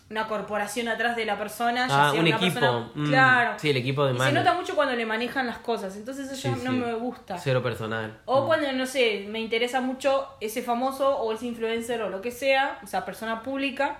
una 0.09 0.27
corporación 0.27 0.89
atrás 0.89 1.15
de 1.15 1.23
la 1.23 1.37
persona, 1.37 1.87
ya 1.87 2.07
Ah, 2.09 2.11
sea 2.11 2.19
un 2.19 2.27
una 2.27 2.35
equipo. 2.35 2.53
persona- 2.59 2.91
mm, 2.95 3.05
claro. 3.07 3.53
Sí, 3.57 3.69
el 3.69 3.77
equipo 3.77 4.03
de 4.05 4.13
Y 4.13 4.19
se 4.19 4.31
nota 4.33 4.53
mucho 4.55 4.75
cuando 4.75 4.93
le 4.93 5.05
manejan 5.05 5.47
las 5.47 5.59
cosas, 5.59 5.95
entonces 5.95 6.29
eso 6.29 6.53
Sí, 6.53 6.61
no 6.65 6.71
sí. 6.71 6.77
me 6.79 6.93
gusta. 6.95 7.37
Cero 7.37 7.63
personal. 7.63 8.17
O 8.25 8.41
Mm. 8.43 8.45
cuando, 8.47 8.71
no 8.73 8.85
sé, 8.85 9.25
me 9.29 9.39
interesa 9.39 9.79
mucho 9.79 10.27
ese 10.41 10.63
famoso 10.63 11.17
o 11.17 11.31
ese 11.31 11.45
influencer 11.45 12.01
o 12.01 12.09
lo 12.09 12.21
que 12.21 12.31
sea, 12.31 12.79
o 12.83 12.87
sea, 12.87 13.05
persona 13.05 13.41
pública, 13.41 13.99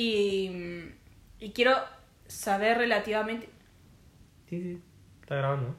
y, 0.00 0.92
y 1.38 1.52
quiero 1.52 1.74
saber 2.26 2.78
relativamente... 2.78 3.48
Sí, 4.48 4.60
sí, 4.62 4.82
está 5.22 5.36
grabando. 5.36 5.76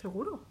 ¿Seguro? 0.00 0.44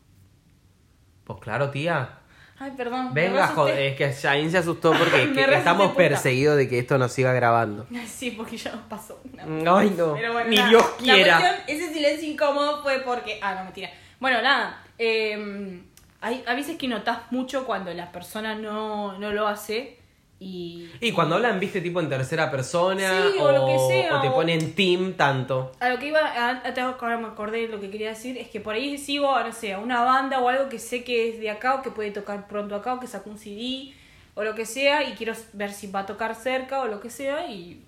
Pues 1.24 1.40
claro, 1.40 1.70
tía. 1.70 2.20
Ay, 2.60 2.72
perdón. 2.78 3.14
Venga, 3.14 3.48
joder, 3.48 3.80
es 3.80 3.96
que 3.98 4.12
Shain 4.12 4.50
se 4.52 4.58
asustó 4.60 4.92
porque 4.98 5.32
que 5.34 5.54
estamos 5.56 5.88
puta. 5.88 5.98
perseguidos 5.98 6.58
de 6.58 6.68
que 6.70 6.80
esto 6.80 6.98
nos 6.98 7.12
siga 7.12 7.34
grabando. 7.34 7.86
Sí, 8.08 8.32
porque 8.32 8.58
ya 8.58 8.72
nos 8.72 8.86
pasó. 8.86 9.22
una 9.32 9.78
Ay, 9.78 9.90
no. 9.98 10.14
Pero 10.14 10.34
bueno, 10.34 10.50
Ni 10.50 10.56
nada. 10.58 10.70
Dios 10.70 10.86
La 11.02 11.14
quiera. 11.16 11.40
cuestión, 11.40 11.62
ese 11.68 11.94
silencio 11.94 12.30
incómodo 12.32 12.82
fue 12.84 13.00
porque. 13.00 13.40
Ah, 13.42 13.56
no, 13.56 13.64
mentira. 13.66 13.90
Bueno, 14.20 14.42
nada. 14.42 14.84
eh, 14.98 15.82
hay 16.22 16.44
a 16.48 16.54
veces 16.56 16.78
que 16.78 16.88
notas 16.88 17.32
mucho 17.32 17.66
cuando 17.66 17.94
la 17.94 18.12
persona 18.12 18.56
no, 18.56 19.18
no 19.20 19.32
lo 19.34 19.48
hace. 19.48 20.00
Y. 20.44 20.90
Y 21.00 21.12
cuando 21.12 21.36
hablan, 21.36 21.60
viste, 21.60 21.80
tipo 21.82 22.00
en 22.02 22.10
tercera 22.10 22.52
persona 22.52 23.28
Sí, 23.32 23.40
o 23.40 23.52
lo 23.52 23.66
que 23.66 23.78
sea, 23.88 24.18
o 24.18 24.22
te 24.22 24.30
o- 24.30 24.34
ponen 24.34 24.74
team 24.76 25.14
tanto. 25.14 25.72
A 25.80 25.90
lo 25.90 25.98
que 26.00 26.08
iba. 26.08 26.20
Ahora 26.20 27.18
me 27.18 27.28
acordé 27.28 27.62
de 27.62 27.68
lo 27.70 27.80
que 27.80 27.90
quería 27.90 28.10
decir. 28.10 28.38
Es 28.38 28.48
que 28.50 28.60
por 28.60 28.76
ahí 28.76 28.98
sigo, 28.98 29.40
no 29.40 29.52
sé, 29.54 29.74
a 29.74 29.80
una 29.80 30.04
banda 30.04 30.40
o 30.40 30.50
algo 30.50 30.70
que 30.70 30.80
sé 30.80 31.04
que 31.04 31.30
es 31.30 31.40
de 31.40 31.50
acá 31.50 31.76
o 31.76 31.82
que 31.82 31.92
puede 31.92 32.12
tocar 32.12 32.48
pronto 32.48 32.76
acá 32.76 32.94
o 32.96 33.00
que 33.00 33.08
sacó 33.08 33.30
un 33.30 33.38
CD 33.38 33.94
o 34.36 34.44
lo 34.44 34.54
que 34.56 34.66
sea. 34.66 35.04
Y 35.10 35.14
quiero 35.14 35.34
ver 35.54 35.72
si 35.72 35.88
va 35.88 36.02
a 36.02 36.06
tocar 36.06 36.36
cerca 36.36 36.82
o 36.82 36.88
lo 36.88 37.00
que 37.00 37.10
sea. 37.10 37.48
Y. 37.50 37.82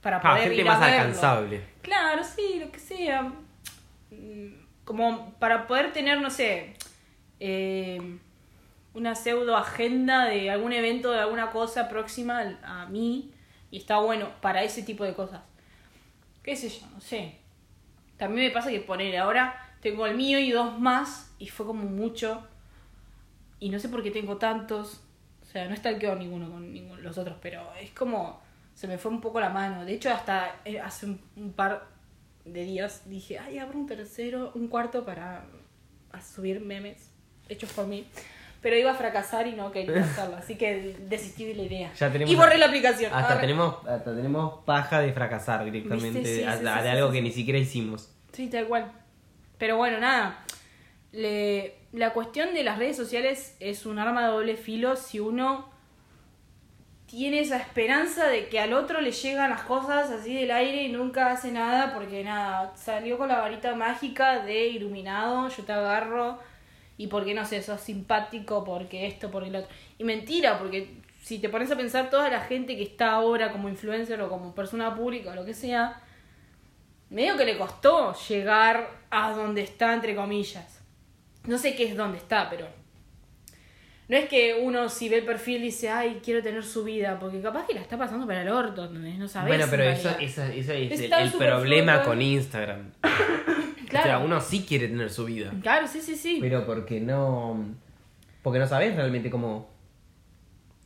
Para 0.00 0.18
Ah, 0.18 0.20
poder 0.22 0.42
gente 0.44 0.56
ir 0.56 0.64
más 0.64 0.76
a 0.76 0.86
verlo. 0.86 0.98
alcanzable. 1.00 1.60
Claro, 1.82 2.22
sí, 2.22 2.60
lo 2.60 2.70
que 2.70 2.78
sea. 2.78 3.22
Mm, 4.10 4.48
Como 4.84 5.34
para 5.40 5.66
poder 5.66 5.92
tener, 5.92 6.20
no 6.20 6.30
sé, 6.30 6.74
eh, 7.40 8.00
una 8.98 9.14
pseudo 9.14 9.56
agenda 9.56 10.24
de 10.26 10.50
algún 10.50 10.72
evento, 10.72 11.12
de 11.12 11.20
alguna 11.20 11.50
cosa 11.50 11.88
próxima 11.88 12.58
a 12.64 12.86
mí. 12.86 13.32
Y 13.70 13.78
está 13.78 13.98
bueno 13.98 14.30
para 14.40 14.62
ese 14.64 14.82
tipo 14.82 15.04
de 15.04 15.14
cosas. 15.14 15.40
¿Qué 16.42 16.56
sé 16.56 16.68
yo? 16.68 16.86
No 16.92 17.00
sé. 17.00 17.36
También 18.16 18.48
me 18.48 18.52
pasa 18.52 18.70
que 18.70 18.80
poner 18.80 19.16
ahora 19.16 19.76
tengo 19.80 20.06
el 20.06 20.16
mío 20.16 20.38
y 20.40 20.50
dos 20.50 20.78
más. 20.80 21.32
Y 21.38 21.48
fue 21.48 21.64
como 21.64 21.84
mucho. 21.84 22.44
Y 23.60 23.70
no 23.70 23.78
sé 23.78 23.88
por 23.88 24.02
qué 24.02 24.10
tengo 24.10 24.36
tantos. 24.36 25.00
O 25.42 25.46
sea, 25.46 25.68
no 25.68 25.74
está 25.74 25.90
el 25.90 26.18
ninguno 26.18 26.50
con 26.50 26.72
ninguno 26.72 27.00
los 27.00 27.18
otros. 27.18 27.38
Pero 27.40 27.72
es 27.80 27.90
como. 27.90 28.40
Se 28.74 28.88
me 28.88 28.98
fue 28.98 29.12
un 29.12 29.20
poco 29.20 29.38
la 29.38 29.50
mano. 29.50 29.84
De 29.84 29.94
hecho, 29.94 30.10
hasta 30.10 30.60
eh, 30.64 30.80
hace 30.80 31.06
un, 31.06 31.52
par 31.54 31.86
de 32.44 32.64
días 32.64 33.08
dije, 33.08 33.38
ay, 33.38 33.58
abro 33.58 33.78
un 33.78 33.86
tercero, 33.86 34.52
un 34.54 34.68
cuarto 34.68 35.04
para 35.04 35.44
subir 36.22 36.60
memes 36.60 37.10
hechos 37.48 37.72
por 37.72 37.86
mí. 37.86 38.06
Pero 38.60 38.76
iba 38.76 38.90
a 38.90 38.94
fracasar 38.94 39.46
y 39.46 39.52
no 39.52 39.70
quería 39.70 40.02
hacerlo. 40.02 40.36
Así 40.36 40.56
que 40.56 40.96
desistí 41.08 41.44
de 41.44 41.54
la 41.54 41.62
idea. 41.62 41.92
Ya 41.94 42.10
tenemos- 42.10 42.32
y 42.32 42.36
borré 42.36 42.58
la 42.58 42.66
aplicación. 42.66 43.12
Hasta 43.14 43.40
tenemos, 43.40 43.76
hasta 43.86 44.14
tenemos 44.16 44.64
paja 44.64 45.00
de 45.00 45.12
fracasar 45.12 45.64
directamente. 45.64 46.24
Sí, 46.24 46.42
de, 46.42 46.50
sí, 46.52 46.58
sí, 46.60 46.66
algo 46.66 47.12
que 47.12 47.22
ni 47.22 47.30
siquiera 47.30 47.58
hicimos. 47.58 48.12
Sí, 48.32 48.48
tal 48.48 48.66
cual. 48.66 48.90
Pero 49.58 49.76
bueno, 49.76 49.98
nada. 50.00 50.44
Le- 51.12 51.74
la 51.92 52.12
cuestión 52.12 52.52
de 52.52 52.64
las 52.64 52.78
redes 52.78 52.96
sociales 52.96 53.56
es 53.60 53.86
un 53.86 53.98
arma 53.98 54.22
de 54.22 54.28
doble 54.32 54.56
filo 54.56 54.96
si 54.96 55.20
uno 55.20 55.70
tiene 57.06 57.40
esa 57.40 57.56
esperanza 57.56 58.26
de 58.26 58.48
que 58.48 58.60
al 58.60 58.74
otro 58.74 59.00
le 59.00 59.12
llegan 59.12 59.48
las 59.50 59.62
cosas 59.62 60.10
así 60.10 60.34
del 60.34 60.50
aire 60.50 60.82
y 60.82 60.92
nunca 60.92 61.30
hace 61.32 61.50
nada 61.50 61.94
porque 61.94 62.22
nada, 62.22 62.72
salió 62.76 63.16
con 63.16 63.28
la 63.28 63.38
varita 63.38 63.74
mágica 63.74 64.40
de 64.44 64.66
iluminado, 64.66 65.48
yo 65.48 65.62
te 65.64 65.72
agarro 65.72 66.38
y 66.98 67.06
porque 67.06 67.32
no 67.32 67.46
sé, 67.46 67.62
sos 67.62 67.80
simpático, 67.80 68.62
porque 68.64 69.06
esto, 69.06 69.30
porque 69.30 69.50
lo 69.50 69.60
otro. 69.60 69.70
Y 69.96 70.04
mentira, 70.04 70.58
porque 70.58 70.90
si 71.22 71.38
te 71.38 71.48
pones 71.48 71.70
a 71.70 71.76
pensar 71.76 72.10
toda 72.10 72.28
la 72.28 72.40
gente 72.42 72.76
que 72.76 72.82
está 72.82 73.12
ahora 73.12 73.50
como 73.52 73.68
influencer 73.70 74.20
o 74.20 74.28
como 74.28 74.54
persona 74.54 74.94
pública 74.94 75.30
o 75.30 75.34
lo 75.34 75.44
que 75.46 75.54
sea, 75.54 76.00
medio 77.10 77.36
que 77.38 77.44
le 77.46 77.56
costó 77.56 78.14
llegar 78.28 78.90
a 79.10 79.30
donde 79.32 79.62
está, 79.62 79.94
entre 79.94 80.14
comillas. 80.14 80.82
No 81.44 81.56
sé 81.56 81.74
qué 81.74 81.84
es 81.84 81.96
donde 81.96 82.18
está, 82.18 82.50
pero. 82.50 82.66
No 84.08 84.16
es 84.16 84.26
que 84.28 84.54
uno 84.60 84.88
si 84.88 85.10
ve 85.10 85.18
el 85.18 85.24
perfil 85.24 85.60
dice, 85.62 85.90
ay, 85.90 86.20
quiero 86.24 86.42
tener 86.42 86.64
su 86.64 86.82
vida, 86.82 87.18
porque 87.20 87.42
capaz 87.42 87.66
que 87.66 87.74
la 87.74 87.80
está 87.82 87.98
pasando 87.98 88.26
para 88.26 88.40
el 88.40 88.48
orto, 88.48 88.86
¿entendés? 88.86 89.18
No 89.18 89.28
sabes. 89.28 89.48
Bueno, 89.48 89.66
pero 89.70 89.82
eso, 89.84 90.08
esa- 90.18 90.52
eso 90.52 90.72
es 90.72 90.90
el, 90.92 90.92
Está 90.92 91.20
el 91.22 91.30
súper 91.30 91.48
problema 91.50 92.02
con 92.02 92.20
Instagram. 92.22 92.90
Claro. 93.88 94.04
O 94.04 94.08
sea, 94.08 94.18
uno 94.18 94.40
sí 94.40 94.64
quiere 94.66 94.88
tener 94.88 95.10
su 95.10 95.24
vida. 95.24 95.52
Claro, 95.62 95.86
sí, 95.86 96.00
sí, 96.00 96.14
sí. 96.14 96.38
Pero 96.40 96.66
porque 96.66 97.00
no. 97.00 97.64
Porque 98.42 98.58
no 98.58 98.66
sabes 98.66 98.94
realmente 98.94 99.30
cómo. 99.30 99.68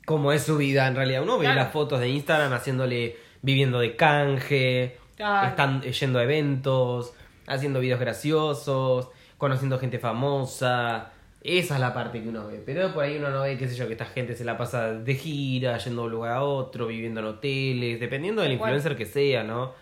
cómo 0.07 0.33
es 0.33 0.43
su 0.43 0.57
vida 0.57 0.87
en 0.87 0.95
realidad. 0.95 1.23
Uno 1.23 1.39
ve 1.39 1.53
las 1.53 1.73
fotos 1.73 2.01
de 2.01 2.09
Instagram 2.09 2.53
haciéndole. 2.53 3.17
viviendo 3.43 3.81
de 3.81 3.97
canje. 3.97 4.99
Claro. 5.17 5.49
Están 5.49 5.83
yendo 5.83 6.19
a 6.19 6.23
eventos. 6.23 7.13
Haciendo 7.47 7.81
videos 7.81 8.01
graciosos. 8.01 9.09
Conociendo 9.39 9.79
gente 9.79 9.99
famosa. 9.99 11.13
Esa 11.45 11.75
es 11.75 11.81
la 11.81 11.93
parte 11.93 12.23
que 12.23 12.29
uno 12.29 12.47
ve. 12.47 12.63
Pero 12.65 12.95
por 12.95 13.03
ahí 13.03 13.17
uno 13.17 13.31
no 13.31 13.43
ve, 13.43 13.59
qué 13.59 13.67
sé 13.67 13.75
yo, 13.75 13.87
que 13.89 13.95
esta 13.95 14.05
gente 14.05 14.37
se 14.37 14.45
la 14.45 14.57
pasa 14.57 14.93
de 14.93 15.15
gira, 15.17 15.77
yendo 15.79 16.03
de 16.03 16.07
un 16.07 16.13
lugar 16.13 16.33
a 16.35 16.43
otro, 16.45 16.87
viviendo 16.87 17.19
en 17.19 17.27
hoteles, 17.27 17.99
dependiendo 17.99 18.43
del 18.43 18.53
influencer 18.53 18.97
que 18.97 19.07
sea, 19.07 19.43
¿no? 19.43 19.73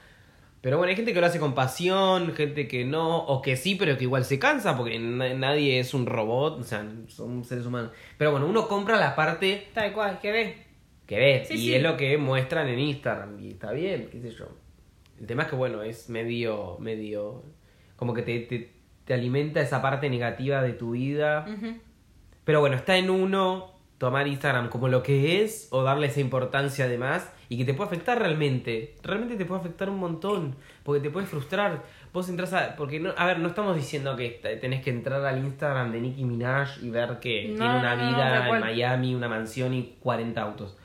Pero 0.63 0.77
bueno, 0.77 0.91
hay 0.91 0.97
gente 0.97 1.15
que 1.15 1.21
lo 1.21 1.27
hace 1.27 1.39
con 1.41 1.55
pasión, 1.55 2.35
gente 2.35 2.69
que 2.69 2.85
no, 2.85 3.17
o 3.19 3.41
que 3.41 3.57
sí, 3.57 3.77
pero 3.77 3.97
que 3.97 4.05
igual 4.05 4.25
se 4.27 4.39
cansa, 4.39 4.77
porque 4.77 4.99
na- 4.99 5.33
nadie 5.33 5.81
es 5.81 5.95
un 5.95 6.05
robot, 6.05 6.61
o 6.61 6.65
sea, 6.65 6.87
son 7.09 7.45
seres 7.45 7.65
humanos. 7.65 7.93
Pero 8.19 8.31
bueno, 8.33 8.47
uno 8.47 8.69
compra 8.69 8.99
la 8.99 9.17
parte 9.17 9.69
Tal 9.73 9.93
cual, 9.95 10.19
que 10.21 10.33
ve. 10.33 10.67
que 11.07 11.17
ve, 11.19 11.45
Sí, 11.49 11.55
y 11.55 11.59
sí. 11.59 11.75
es 11.75 11.83
lo 11.83 11.97
que 11.97 12.19
muestran 12.19 12.69
en 12.69 12.79
Instagram, 12.79 13.41
y 13.41 13.53
está 13.53 13.73
bien, 13.73 14.09
qué 14.13 14.21
sé 14.21 14.31
yo. 14.33 14.49
El 15.19 15.27
tema 15.27 15.45
es 15.45 15.49
que, 15.49 15.57
bueno, 15.57 15.83
es 15.83 16.11
medio, 16.11 16.77
medio, 16.79 17.43
como 17.97 18.13
que 18.13 18.21
te, 18.23 18.41
te, 18.41 18.71
te 19.07 19.15
alimenta 19.15 19.61
esa 19.63 19.81
parte 19.81 20.11
negativa 20.11 20.63
de 20.63 20.73
tu 20.75 20.91
vida. 20.93 21.47
Pero 22.45 22.61
bueno, 22.61 22.77
está 22.77 22.97
en 22.99 23.09
uno 23.11 23.80
tomar 24.01 24.27
Instagram 24.27 24.71
como 24.71 24.89
lo 24.89 25.03
que 25.03 25.43
es 25.43 25.69
o 25.73 25.83
darle 25.83 26.07
esa 26.07 26.21
importancia 26.21 26.87
además 26.87 27.31
y 27.51 27.59
que 27.59 27.67
te 27.67 27.75
puede 27.75 27.89
afectar 27.89 28.19
realmente. 28.19 28.95
Realmente 29.03 29.37
te 29.37 29.45
puede 29.45 29.61
afectar 29.61 29.91
un 29.91 29.99
montón 29.99 30.57
porque 30.85 31.03
te 31.03 31.11
puede 31.11 31.27
frustrar. 31.27 31.83
Vos 32.11 32.27
entras 32.31 32.55
a... 32.55 32.77
Porque, 32.77 32.99
no, 32.99 33.13
a 33.15 33.27
ver, 33.27 33.41
no 33.41 33.49
estamos 33.49 33.77
diciendo 33.77 34.17
que 34.17 34.41
tenés 34.59 34.83
que 34.83 34.89
entrar 34.89 35.23
al 35.27 35.45
Instagram 35.45 35.93
de 35.93 36.01
Nicki 36.01 36.25
Minaj 36.25 36.83
y 36.83 36.89
ver 36.89 37.19
que 37.21 37.49
No, 37.49 37.57
tiene 37.57 37.79
una 37.79 37.95
no, 37.95 38.11
vida 38.11 38.49
en. 38.49 38.61
Miami, 38.61 39.15
una 39.15 39.29
mansión 39.29 39.75
y 39.75 39.97
40 40.01 40.41
autos. 40.41 40.79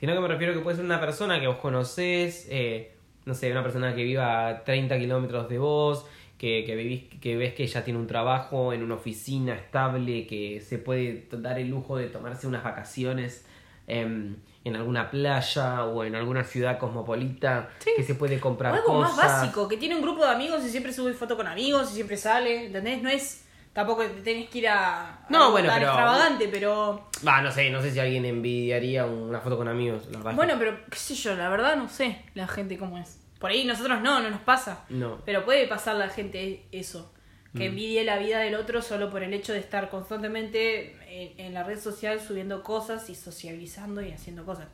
Sino 0.00 0.12
que 0.14 0.20
me 0.20 0.26
refiero 0.26 0.52
que 0.52 0.58
puede 0.58 0.74
ser 0.74 0.86
una 0.86 0.98
persona 1.00 1.38
que 1.38 1.46
vos 1.46 1.58
conocés, 1.58 2.48
eh, 2.50 2.96
no 3.26 3.34
sé, 3.34 3.52
una 3.52 3.62
persona 3.62 3.94
que 3.94 4.02
viva 4.02 4.48
a 4.48 4.64
30 4.64 4.98
kilómetros 4.98 5.48
de 5.48 5.58
vos, 5.58 6.04
que, 6.38 6.64
que, 6.64 6.76
vivís- 6.76 7.20
que 7.20 7.36
ves 7.36 7.54
que 7.54 7.66
ya 7.66 7.82
tiene 7.84 7.98
un 7.98 8.06
trabajo 8.06 8.72
en 8.72 8.82
una 8.82 8.94
oficina 8.96 9.54
estable, 9.54 10.26
que 10.26 10.60
se 10.60 10.78
puede 10.78 11.26
dar 11.32 11.58
el 11.58 11.68
lujo 11.68 11.96
de 11.96 12.08
tomarse 12.08 12.46
unas 12.46 12.62
vacaciones 12.62 13.46
em, 13.86 14.36
en 14.64 14.76
alguna 14.76 15.10
playa 15.10 15.84
o 15.84 16.02
en 16.04 16.14
alguna 16.16 16.42
ciudad 16.44 16.78
cosmopolita, 16.78 17.70
Sí. 17.78 17.90
que 17.96 18.02
se 18.02 18.14
puede 18.16 18.36
O 18.38 18.40
comprar 18.40 18.74
algo 18.74 18.86
cosas. 18.86 19.16
más 19.16 19.26
básico, 19.40 19.68
que 19.68 19.76
tiene 19.76 19.94
un 19.94 20.02
grupo 20.02 20.24
de 20.24 20.30
amigos 20.32 20.64
y 20.64 20.68
siempre 20.70 20.92
sube 20.92 21.12
foto 21.14 21.36
con 21.36 21.46
amigos 21.46 21.90
y 21.92 21.94
siempre 21.94 22.16
sale, 22.16 22.66
¿entendés? 22.66 23.00
No 23.02 23.08
es 23.08 23.44
tampoco 23.72 24.04
tenés 24.24 24.48
que 24.48 24.58
ir 24.58 24.68
a, 24.68 25.10
a 25.16 25.26
No, 25.28 25.38
algo 25.38 25.52
bueno, 25.52 25.68
tan 25.68 25.78
pero- 25.78 25.90
extravagante, 25.92 26.48
pero 26.48 27.08
Va, 27.26 27.42
no 27.42 27.52
sé, 27.52 27.70
no 27.70 27.80
sé 27.80 27.90
si 27.92 28.00
alguien 28.00 28.24
envidiaría 28.24 29.04
una 29.06 29.38
foto 29.40 29.56
con 29.56 29.68
amigos, 29.68 30.06
la 30.10 30.18
verdad. 30.18 30.34
bueno, 30.34 30.54
pero 30.58 30.78
qué 30.90 30.96
sé 30.98 31.14
yo, 31.14 31.34
la 31.36 31.48
verdad 31.48 31.76
no 31.76 31.88
sé 31.88 32.22
la 32.34 32.48
gente 32.48 32.76
cómo 32.78 32.98
es. 32.98 33.20
Por 33.38 33.50
ahí 33.50 33.64
nosotros 33.64 34.00
no, 34.00 34.20
no 34.20 34.30
nos 34.30 34.40
pasa. 34.40 34.84
No. 34.88 35.20
Pero 35.24 35.44
puede 35.44 35.66
pasar 35.66 35.96
la 35.96 36.08
gente 36.08 36.64
eso, 36.72 37.12
Mm. 37.52 37.58
que 37.58 37.66
envidie 37.66 38.04
la 38.04 38.18
vida 38.18 38.38
del 38.40 38.54
otro 38.54 38.82
solo 38.82 39.08
por 39.10 39.22
el 39.22 39.32
hecho 39.32 39.52
de 39.52 39.60
estar 39.60 39.88
constantemente 39.88 40.96
en, 41.08 41.38
en 41.46 41.54
la 41.54 41.62
red 41.62 41.78
social 41.80 42.20
subiendo 42.20 42.62
cosas 42.62 43.08
y 43.08 43.14
socializando 43.14 44.02
y 44.02 44.10
haciendo 44.10 44.44
cosas. 44.44 44.68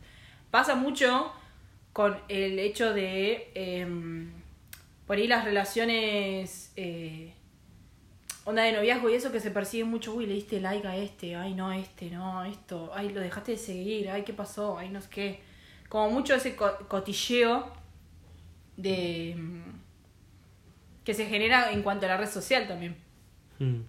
Pasa 0.50 0.74
mucho 0.74 1.32
con 1.92 2.16
el 2.28 2.58
hecho 2.58 2.92
de 2.94 3.50
em, 3.54 4.32
por 5.06 5.16
ahí 5.18 5.26
las 5.26 5.44
relaciones 5.44 6.72
eh, 6.76 7.34
onda 8.44 8.62
de 8.62 8.72
noviazgo 8.72 9.10
y 9.10 9.14
eso 9.14 9.30
que 9.30 9.40
se 9.40 9.50
persiguen 9.50 9.88
mucho, 9.88 10.14
uy, 10.14 10.26
le 10.26 10.34
diste 10.34 10.60
like 10.60 10.86
a 10.88 10.96
este, 10.96 11.36
ay 11.36 11.54
no, 11.54 11.72
este, 11.72 12.10
no, 12.10 12.42
esto, 12.44 12.90
ay, 12.94 13.10
lo 13.10 13.20
dejaste 13.20 13.52
de 13.52 13.58
seguir, 13.58 14.10
ay, 14.10 14.22
¿qué 14.22 14.32
pasó? 14.32 14.78
Ay, 14.78 14.88
no 14.88 15.00
sé 15.00 15.08
qué. 15.10 15.40
Como 15.88 16.10
mucho 16.10 16.34
ese 16.34 16.56
co- 16.56 16.78
cotilleo 16.88 17.70
de 18.76 19.36
que 21.04 21.14
se 21.14 21.26
genera 21.26 21.72
en 21.72 21.82
cuanto 21.82 22.06
a 22.06 22.10
la 22.10 22.16
red 22.16 22.28
social 22.28 22.66
también. 22.68 22.96
Mm. 23.58 23.80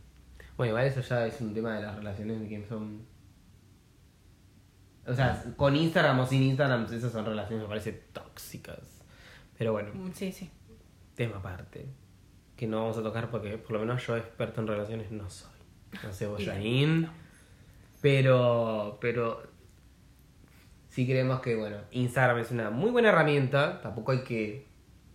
Bueno, 0.57 0.69
igual 0.71 0.85
eso 0.87 1.01
ya 1.01 1.25
es 1.25 1.39
un 1.41 1.53
tema 1.53 1.75
de 1.75 1.81
las 1.83 1.95
relaciones 1.95 2.39
de 2.41 2.47
que 2.47 2.65
son. 2.67 3.05
O 5.05 5.13
sea, 5.13 5.43
con 5.57 5.75
Instagram 5.75 6.19
o 6.19 6.25
sin 6.25 6.43
Instagram, 6.43 6.85
esas 6.93 7.11
son 7.11 7.25
relaciones 7.25 7.63
me 7.63 7.67
parece 7.69 7.91
tóxicas. 8.13 9.01
Pero 9.57 9.73
bueno, 9.73 9.91
Mm, 9.93 10.11
Sí, 10.13 10.31
sí. 10.31 10.49
tema 11.15 11.37
aparte. 11.37 11.87
Que 12.55 12.67
no 12.67 12.81
vamos 12.81 12.97
a 12.97 13.03
tocar 13.03 13.29
porque 13.29 13.57
por 13.57 13.73
lo 13.73 13.79
menos 13.79 14.05
yo 14.05 14.15
experto 14.15 14.61
en 14.61 14.67
relaciones 14.67 15.11
no 15.11 15.29
soy. 15.29 15.49
No 16.03 16.13
sé 16.13 16.27
vos. 16.27 16.41
Pero, 18.01 18.97
pero 18.99 19.43
sí 20.89 21.05
creemos 21.05 21.39
que, 21.39 21.55
bueno, 21.55 21.77
Instagram 21.91 22.39
es 22.39 22.51
una 22.51 22.69
muy 22.69 22.91
buena 22.91 23.09
herramienta. 23.09 23.81
Tampoco 23.81 24.11
hay 24.11 24.23
que 24.25 24.67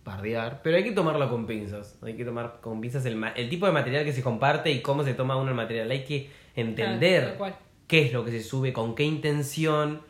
bardear, 0.09 0.61
pero 0.63 0.75
hay 0.77 0.83
que 0.83 0.91
tomarlo 0.91 1.29
con 1.29 1.45
pinzas. 1.45 1.99
Hay 2.01 2.15
que 2.15 2.25
tomar 2.25 2.59
con 2.61 2.81
pinzas 2.81 3.05
el, 3.05 3.23
el 3.35 3.49
tipo 3.49 3.65
de 3.65 3.71
material 3.71 4.03
que 4.03 4.13
se 4.13 4.23
comparte 4.23 4.71
y 4.71 4.81
cómo 4.81 5.03
se 5.03 5.13
toma 5.13 5.37
uno 5.37 5.49
el 5.49 5.55
material. 5.55 5.89
Hay 5.91 6.03
que 6.03 6.29
entender 6.55 7.35
Claro, 7.37 7.55
qué 7.87 8.05
es 8.05 8.13
lo 8.13 8.25
que 8.25 8.31
se 8.31 8.41
sube, 8.41 8.73
con 8.73 8.95
qué 8.95 9.03
intención. 9.03 10.01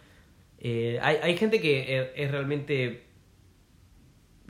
Eh, 0.60 1.00
hay, 1.02 1.18
hay 1.22 1.38
gente 1.38 1.60
que 1.60 2.00
es, 2.00 2.08
es 2.16 2.32
realmente 2.32 3.04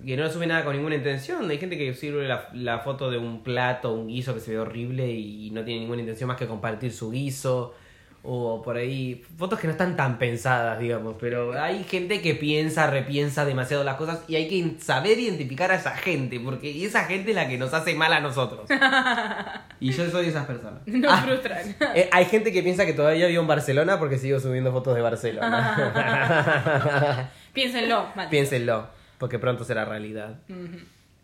que 0.06 0.16
no 0.16 0.30
sube 0.30 0.48
nada 0.48 0.64
con 0.64 0.76
ninguna 0.76 0.96
intención. 0.96 1.50
Hay 1.50 1.58
gente 1.58 1.78
que 1.78 1.94
sirve 1.94 2.28
la, 2.28 2.50
la 2.54 2.80
foto 2.80 3.10
de 3.10 3.18
un 3.18 3.44
plato, 3.44 3.94
un 3.94 4.08
guiso 4.08 4.34
que 4.34 4.40
se 4.40 4.52
ve 4.52 4.60
horrible 4.60 5.12
y 5.12 5.50
no 5.52 5.64
tiene 5.64 5.82
ninguna 5.82 6.02
intención 6.02 6.28
más 6.28 6.38
que 6.38 6.48
compartir 6.48 6.92
su 6.94 7.10
guiso. 7.12 7.74
O 8.22 8.62
por 8.62 8.76
ahí, 8.76 9.24
fotos 9.38 9.60
que 9.60 9.68
no 9.68 9.72
están 9.72 9.96
tan 9.96 10.20
pensadas, 10.20 10.78
digamos. 10.78 11.16
Pero 11.22 11.54
hay 11.60 11.86
gente 11.86 12.22
que 12.22 12.36
piensa, 12.36 12.88
repiensa 12.88 13.46
demasiado 13.46 13.86
las 13.86 13.96
cosas 13.96 14.20
y 14.28 14.36
hay 14.36 14.50
que 14.50 14.76
saber 14.82 15.18
identificar 15.18 15.72
a 15.72 15.76
esa 15.76 15.92
gente, 15.96 16.38
porque 16.40 16.86
esa 16.86 17.06
gente 17.06 17.30
es 17.32 17.36
la 17.36 17.48
que 17.48 17.58
nos 17.58 17.74
hace 17.74 17.96
mal 17.96 18.12
a 18.12 18.20
nosotros. 18.20 18.70
y 19.80 19.92
yo 19.94 20.10
soy 20.10 20.24
de 20.26 20.30
esas 20.32 20.46
personas. 20.46 20.82
Nos 20.86 21.12
Ah, 21.14 21.24
frustran. 21.26 21.76
eh, 21.96 22.10
hay 22.12 22.26
gente 22.26 22.52
que 22.52 22.62
piensa 22.62 22.86
que 22.86 22.92
todavía 22.94 23.28
vivo 23.28 23.42
en 23.42 23.48
Barcelona 23.48 23.98
porque 23.98 24.18
sigo 24.18 24.38
subiendo 24.42 24.74
fotos 24.74 24.96
de 24.96 25.02
Barcelona. 25.02 27.32
Piénsenlo, 27.54 28.08
mal. 28.16 28.30
Piénsenlo, 28.30 28.88
porque 29.18 29.40
pronto 29.40 29.64
será 29.64 29.86
realidad. 29.86 30.36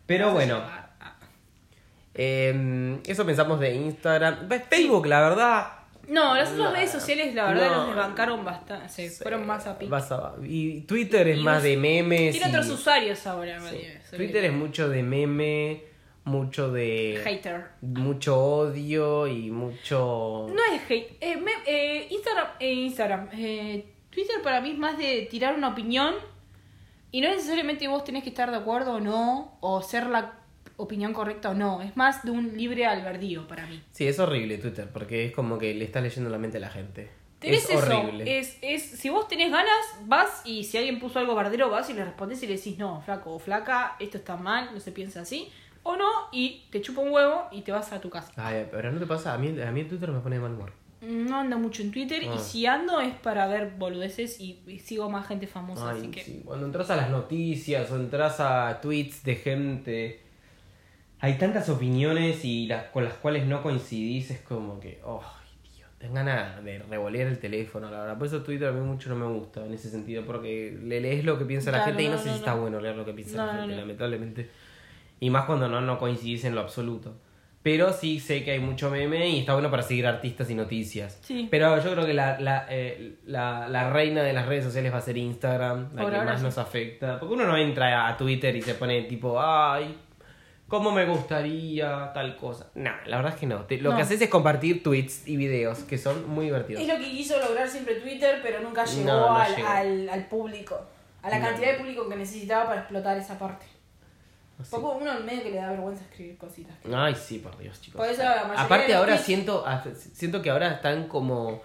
Pero 0.06 0.32
bueno, 0.32 0.62
eh, 2.14 2.98
eso 3.06 3.26
pensamos 3.26 3.60
de 3.60 3.74
Instagram. 3.74 4.48
Ve, 4.48 4.60
Facebook, 4.60 5.06
la 5.06 5.20
verdad. 5.20 5.66
No, 6.08 6.34
las 6.36 6.52
otras 6.52 6.72
redes 6.72 6.90
sociales, 6.90 7.34
la 7.34 7.46
verdad, 7.46 7.70
No. 7.70 7.76
nos 7.78 7.86
desbancaron 7.88 8.44
bastante. 8.44 8.88
Se 8.88 9.10
fueron 9.10 9.46
más 9.46 9.66
a 9.66 9.76
a- 10.12 10.34
y 10.44 10.82
Twitter 10.82 11.26
es 11.28 11.38
Y 11.38 11.42
más 11.42 11.62
de 11.62 11.76
memes. 11.76 12.32
Tiene 12.32 12.46
y- 12.46 12.50
otros 12.50 12.68
usuarios 12.70 13.26
ahora, 13.26 13.60
sí. 13.60 13.80
Twitter 14.16 14.44
es 14.44 14.52
mucho 14.52 14.88
de 14.88 15.02
meme, 15.02 15.82
mucho 16.24 16.70
de. 16.70 17.20
Hater. 17.24 17.66
Mucho 17.80 18.38
odio 18.38 19.26
y 19.26 19.50
mucho. 19.50 20.46
No 20.48 20.62
es 20.74 20.82
hate. 20.88 21.16
Eh, 21.20 21.36
me- 21.36 21.52
eh, 21.66 22.06
Instagram, 22.10 22.46
eh, 22.60 22.72
Instagram. 22.72 23.28
eh, 23.32 23.92
Twitter 24.10 24.40
para 24.42 24.60
mí 24.60 24.70
es 24.70 24.78
más 24.78 24.96
de 24.98 25.26
tirar 25.30 25.54
una 25.54 25.68
opinión 25.68 26.14
y 27.10 27.20
no 27.20 27.28
necesariamente 27.28 27.86
vos 27.88 28.02
tenés 28.04 28.22
que 28.22 28.30
estar 28.30 28.50
de 28.50 28.56
acuerdo 28.56 28.94
o 28.94 29.00
no, 29.00 29.58
o 29.60 29.82
ser 29.82 30.06
la 30.06 30.32
opinión 30.76 31.12
correcta 31.12 31.50
o 31.50 31.54
no. 31.54 31.82
Es 31.82 31.96
más 31.96 32.22
de 32.24 32.30
un 32.30 32.56
libre 32.56 32.86
albedrío 32.86 33.46
para 33.48 33.66
mí. 33.66 33.82
Sí, 33.92 34.06
es 34.06 34.18
horrible 34.18 34.58
Twitter, 34.58 34.88
porque 34.92 35.26
es 35.26 35.32
como 35.32 35.58
que 35.58 35.74
le 35.74 35.84
estás 35.84 36.02
leyendo 36.02 36.30
la 36.30 36.38
mente 36.38 36.58
a 36.58 36.60
la 36.60 36.70
gente. 36.70 37.10
Es 37.40 37.68
eso. 37.70 37.78
horrible. 37.78 38.38
Es, 38.38 38.58
es, 38.62 38.82
si 38.82 39.08
vos 39.08 39.28
tenés 39.28 39.50
ganas, 39.52 39.70
vas 40.06 40.42
y 40.44 40.64
si 40.64 40.78
alguien 40.78 40.98
puso 40.98 41.18
algo 41.18 41.34
bardero, 41.34 41.70
vas 41.70 41.88
y 41.90 41.92
le 41.94 42.04
respondes 42.04 42.42
y 42.42 42.46
le 42.46 42.56
decís, 42.56 42.78
no, 42.78 43.02
flaco 43.02 43.34
o 43.34 43.38
flaca, 43.38 43.96
esto 44.00 44.18
está 44.18 44.36
mal, 44.36 44.70
no 44.72 44.80
se 44.80 44.90
piensa 44.92 45.20
así. 45.20 45.48
O 45.82 45.96
no, 45.96 46.08
y 46.32 46.64
te 46.70 46.80
chupa 46.80 47.02
un 47.02 47.10
huevo 47.12 47.44
y 47.52 47.60
te 47.62 47.70
vas 47.72 47.92
a 47.92 48.00
tu 48.00 48.10
casa. 48.10 48.32
Ay, 48.36 48.66
pero 48.70 48.90
no 48.90 48.98
te 48.98 49.06
pasa, 49.06 49.34
a 49.34 49.38
mí, 49.38 49.60
a 49.60 49.70
mí 49.70 49.84
Twitter 49.84 50.10
me 50.10 50.18
pone 50.20 50.36
de 50.36 50.42
mal 50.42 50.52
humor. 50.52 50.72
No 51.02 51.36
ando 51.38 51.58
mucho 51.58 51.82
en 51.82 51.92
Twitter 51.92 52.22
Ah. 52.28 52.34
y 52.34 52.38
si 52.40 52.66
ando 52.66 53.00
es 53.00 53.14
para 53.14 53.46
ver 53.46 53.74
boludeces 53.78 54.40
y, 54.40 54.62
y 54.66 54.80
sigo 54.80 55.08
más 55.10 55.28
gente 55.28 55.46
famosa, 55.46 55.90
Ay, 55.90 55.98
así 55.98 56.08
que... 56.10 56.24
sí. 56.24 56.42
Cuando 56.44 56.66
entras 56.66 56.90
a 56.90 56.96
las 56.96 57.10
noticias 57.10 57.88
o 57.92 57.96
entras 57.96 58.40
a 58.40 58.80
tweets 58.80 59.22
de 59.22 59.36
gente, 59.36 60.20
hay 61.20 61.34
tantas 61.38 61.68
opiniones 61.68 62.44
y 62.44 62.66
las 62.66 62.84
con 62.90 63.04
las 63.04 63.14
cuales 63.14 63.46
no 63.46 63.62
coincidís, 63.62 64.30
es 64.30 64.40
como 64.40 64.78
que, 64.80 65.00
oh, 65.04 65.22
Dios, 65.76 65.88
te 65.98 66.06
dan 66.06 66.14
ganas 66.14 66.62
de 66.64 66.78
revolear 66.80 67.26
el 67.28 67.38
teléfono, 67.38 67.90
la 67.90 68.00
verdad. 68.00 68.18
Por 68.18 68.26
eso 68.26 68.42
Twitter 68.42 68.68
a 68.68 68.72
mí 68.72 68.80
mucho 68.80 69.08
no 69.08 69.16
me 69.16 69.26
gusta 69.38 69.64
en 69.64 69.72
ese 69.74 69.88
sentido, 69.90 70.24
porque 70.26 70.76
le 70.82 71.00
lees 71.00 71.24
lo 71.24 71.38
que 71.38 71.44
piensa 71.46 71.70
la 71.70 71.78
Claro, 71.78 71.90
gente 71.92 72.02
y 72.04 72.08
no, 72.08 72.12
no, 72.16 72.18
sé 72.18 72.26
no, 72.26 72.32
si 72.32 72.38
está 72.38 72.54
no. 72.54 72.60
bueno 72.62 72.80
leer 72.80 72.96
lo 72.96 73.04
que 73.04 73.12
piensa 73.12 73.36
No, 73.38 73.46
la 73.46 73.52
no, 73.54 73.58
gente, 73.60 73.74
no. 73.76 73.80
lamentablemente. 73.82 74.50
Y 75.20 75.30
más 75.30 75.46
cuando 75.46 75.68
no, 75.68 75.80
no 75.80 75.98
coincidís 75.98 76.44
en 76.44 76.54
lo 76.54 76.60
absoluto. 76.60 77.14
Pero 77.62 77.92
sí 77.92 78.20
sé 78.20 78.44
que 78.44 78.52
hay 78.52 78.60
mucho 78.60 78.90
meme 78.90 79.28
y 79.28 79.40
está 79.40 79.54
bueno 79.54 79.72
para 79.72 79.82
seguir 79.82 80.06
artistas 80.06 80.48
y 80.50 80.54
noticias. 80.54 81.18
Sí. 81.22 81.48
Pero 81.50 81.82
yo 81.82 81.90
creo 81.94 82.06
que 82.06 82.14
la, 82.14 82.38
la, 82.38 82.64
eh, 82.70 83.16
la, 83.26 83.66
la 83.68 83.90
reina 83.90 84.22
de 84.22 84.32
las 84.32 84.46
redes 84.46 84.62
sociales 84.62 84.92
va 84.92 84.98
a 84.98 85.00
ser 85.00 85.16
Instagram, 85.16 85.88
la 85.94 86.02
Por 86.02 86.10
que 86.12 86.16
ahora 86.18 86.30
más 86.30 86.38
sí. 86.40 86.44
nos 86.46 86.58
afecta. 86.58 87.18
Porque 87.18 87.34
uno 87.34 87.44
no 87.44 87.56
entra 87.56 88.06
a 88.06 88.16
Twitter 88.16 88.54
y 88.54 88.62
se 88.62 88.74
pone 88.74 89.02
tipo, 89.04 89.40
ay, 89.40 89.96
¿cómo 90.68 90.90
me 90.92 91.04
gustaría 91.06 92.12
tal 92.12 92.36
cosa? 92.36 92.66
No, 92.74 92.90
la 93.06 93.16
verdad 93.16 93.34
es 93.34 93.40
que 93.40 93.46
no. 93.46 93.64
Te- 93.64 93.78
lo 93.78 93.90
No. 93.90 93.96
que 93.96 94.02
haces 94.02 94.20
es 94.20 94.28
compartir 94.28 94.82
tweets 94.82 95.26
y 95.28 95.36
videos 95.36 95.80
que 95.80 95.98
son 95.98 96.28
muy 96.28 96.46
divertidos. 96.46 96.82
Es 96.82 96.88
lo 96.88 96.96
que 96.98 97.10
quiso 97.10 97.38
lograr 97.40 97.68
siempre 97.68 97.96
Twitter, 97.96 98.40
pero 98.42 98.60
nunca 98.60 98.84
llegó, 98.84 99.06
No, 99.06 99.20
no 99.30 99.36
al, 99.36 99.56
llegó. 99.56 99.68
Al, 99.68 100.08
al 100.08 100.26
público. 100.26 100.78
A 101.22 101.30
la 101.30 101.40
cantidad 101.40 101.72
de 101.72 101.78
público 101.78 102.08
que 102.08 102.16
necesitaba 102.16 102.66
para 102.66 102.80
explotar 102.82 103.16
esa 103.18 103.38
parte. 103.38 103.66
Así. 104.60 104.70
Poco 104.70 104.96
uno 104.96 105.14
en 105.18 105.26
medio 105.26 105.42
que 105.42 105.50
le 105.50 105.56
da 105.58 105.70
vergüenza 105.70 106.02
escribir 106.04 106.38
cositas. 106.38 106.74
Ay, 106.90 107.14
sí, 107.14 107.38
por 107.40 107.58
Dios, 107.58 107.78
chicos. 107.80 107.98
Por 108.00 108.08
eso 108.08 108.22
la 108.22 108.40
Aparte 108.56 108.94
ahora 108.94 109.16
tweets- 109.16 109.22
siento, 109.24 109.64
ah, 109.66 109.84
siento 110.14 110.40
que 110.40 110.48
ahora 110.50 110.72
están 110.72 111.08
como, 111.08 111.60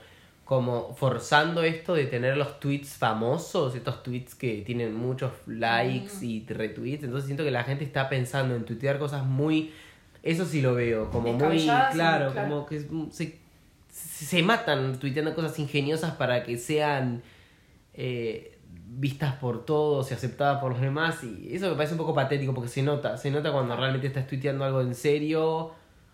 como 0.52 0.94
forzando 0.96 1.64
esto 1.64 1.94
de 1.94 2.08
tener 2.08 2.36
los 2.36 2.60
tweets 2.60 2.98
famosos, 2.98 3.74
estos 3.74 4.04
tweets 4.04 4.36
que 4.36 4.64
tienen 4.66 4.94
muchos 4.94 5.32
likes 5.48 6.12
Mm. 6.20 6.26
y 6.26 6.46
retweets. 6.46 7.06
Entonces 7.06 7.28
siento 7.28 7.46
que 7.46 7.52
la 7.52 7.64
gente 7.64 7.86
está 7.86 8.10
pensando 8.10 8.54
en 8.54 8.66
tuitear 8.66 9.00
cosas 9.00 9.26
muy... 9.26 9.72
Eso 10.22 10.44
sí 10.44 10.62
lo 10.62 10.74
veo, 10.76 11.10
como 11.10 11.32
muy... 11.32 11.62
Claro. 11.94 12.34
como 12.36 12.66
que 12.66 12.86
se, 13.12 13.40
se 13.88 14.44
matan 14.44 15.00
tuiteando 15.00 15.34
cosas 15.34 15.58
ingeniosas 15.58 16.16
para 16.16 16.44
que 16.44 16.58
sean... 16.58 17.22
eh, 17.94 18.58
vistas 18.94 19.36
por 19.36 19.64
todos 19.64 20.12
y 20.12 20.14
aceptadas 20.16 20.60
por 20.60 20.74
los 20.74 20.82
demás 20.82 21.24
y 21.24 21.56
eso 21.56 21.70
me 21.70 21.76
parece 21.76 21.94
un 21.94 21.98
poco 21.98 22.14
patético 22.14 22.54
porque 22.54 22.68
se 22.70 22.84
nota, 22.84 23.16
se 23.16 23.32
nota 23.32 23.54
cuando 23.54 23.74
realmente 23.78 24.08
estás 24.08 24.28
tuiteando 24.28 24.66
algo 24.66 24.82
en 24.82 24.96
serio 24.96 25.72